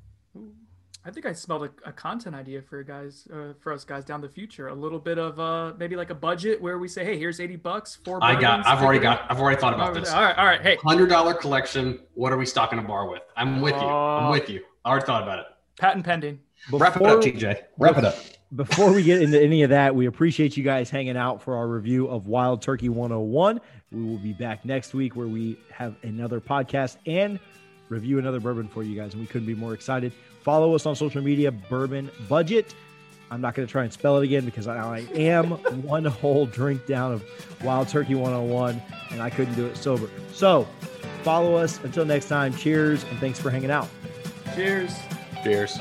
I 1.08 1.12
think 1.12 1.26
I 1.26 1.32
smelled 1.32 1.63
a, 1.63 1.70
a 1.89 1.93
content 1.93 2.36
idea 2.36 2.62
for 2.62 2.84
guys, 2.84 3.30
uh, 3.34 3.54
for 3.62 3.72
us 3.72 3.86
guys 3.86 4.04
down 4.04 4.20
the 4.20 4.28
future. 4.28 4.67
A 4.67 4.74
little 4.74 5.00
bit 5.00 5.17
of 5.17 5.39
uh, 5.39 5.74
maybe 5.78 5.96
like 5.96 6.10
a 6.10 6.15
budget 6.15 6.62
where 6.62 6.78
we 6.80 6.89
say, 6.89 7.06
"Hey, 7.06 7.17
here's 7.17 7.39
eighty 7.39 7.56
bucks 7.56 7.98
for." 8.04 8.20
I 8.22 8.39
got. 8.39 8.67
I've 8.67 8.84
already 8.84 9.00
got. 9.00 9.26
I've 9.30 9.39
already 9.39 9.60
thought 9.60 9.74
about 9.74 9.93
this. 9.93 10.12
All 10.12 10.22
right, 10.22 10.38
all 10.38 10.46
right. 10.46 10.62
Hey, 10.62 10.78
Hundred 10.84 11.08
dollar 11.08 11.34
collection. 11.34 12.00
What 12.15 12.34
are 12.34 12.38
we 12.38 12.46
stocking 12.46 12.78
a 12.78 12.82
bar 12.82 13.10
with? 13.10 13.22
I'm 13.38 13.62
with 13.62 13.76
you. 13.76 13.88
I'm 13.88 14.26
Oh. 14.28 14.32
with 14.32 14.50
you. 14.50 14.62
I 14.84 14.89
already 14.89 15.06
thought 15.06 15.24
about 15.24 15.39
it. 15.39 15.46
patent 15.80 16.04
pending. 16.06 16.39
Wrap 16.72 16.98
it 16.98 17.04
up, 17.04 17.22
TJ. 17.22 17.62
Wrap 17.78 17.98
it 17.98 18.04
up. 18.04 18.15
Before 18.54 18.91
we 18.93 19.04
get 19.04 19.22
into 19.22 19.41
any 19.41 19.63
of 19.63 19.70
that, 19.70 19.96
we 19.96 20.08
appreciate 20.08 20.58
you 20.58 20.63
guys 20.63 20.89
hanging 20.89 21.15
out 21.17 21.41
for 21.41 21.56
our 21.56 21.67
review 21.67 22.08
of 22.08 22.28
Wild 22.28 22.62
Turkey 22.62 22.89
101. 22.89 23.62
We 23.91 24.04
will 24.04 24.17
be 24.17 24.34
back 24.34 24.65
next 24.65 24.93
week 24.93 25.15
where 25.15 25.28
we 25.28 25.58
have 25.72 25.96
another 26.04 26.39
podcast 26.41 26.98
and 27.06 27.39
review 27.89 28.19
another 28.19 28.39
bourbon 28.39 28.67
for 28.67 28.84
you 28.84 28.95
guys. 28.95 29.13
And 29.13 29.21
we 29.21 29.28
couldn't 29.28 29.47
be 29.47 29.56
more 29.56 29.73
excited. 29.73 30.13
Follow 30.41 30.76
us 30.76 30.86
on 30.86 30.95
social 30.95 31.21
media, 31.21 31.52
Bourbon 31.52 32.10
Budget. 32.30 32.73
I'm 33.30 33.41
not 33.41 33.56
going 33.56 33.67
to 33.67 33.71
try 33.71 33.84
and 33.84 33.91
spell 33.91 34.17
it 34.17 34.23
again 34.23 34.45
because 34.45 34.67
I, 34.67 34.78
I 34.78 35.00
am 35.13 35.52
one 35.84 36.06
whole 36.06 36.45
drink 36.45 36.86
down 36.86 37.12
of 37.12 37.23
Wild 37.63 37.89
Turkey 37.89 38.15
101 38.15 38.82
and 39.12 39.21
I 39.21 39.30
couldn't 39.30 39.56
do 39.56 39.65
it 39.65 39.76
sober. 39.76 40.10
So 40.32 40.67
follow 41.23 41.56
us. 41.56 41.80
Until 41.84 42.06
next 42.06 42.30
time, 42.30 42.54
cheers 42.54 43.04
and 43.04 43.19
thanks 43.19 43.39
for 43.39 43.50
hanging 43.50 43.71
out. 43.71 43.89
Cheers. 44.56 44.95
Cheers. 45.43 45.78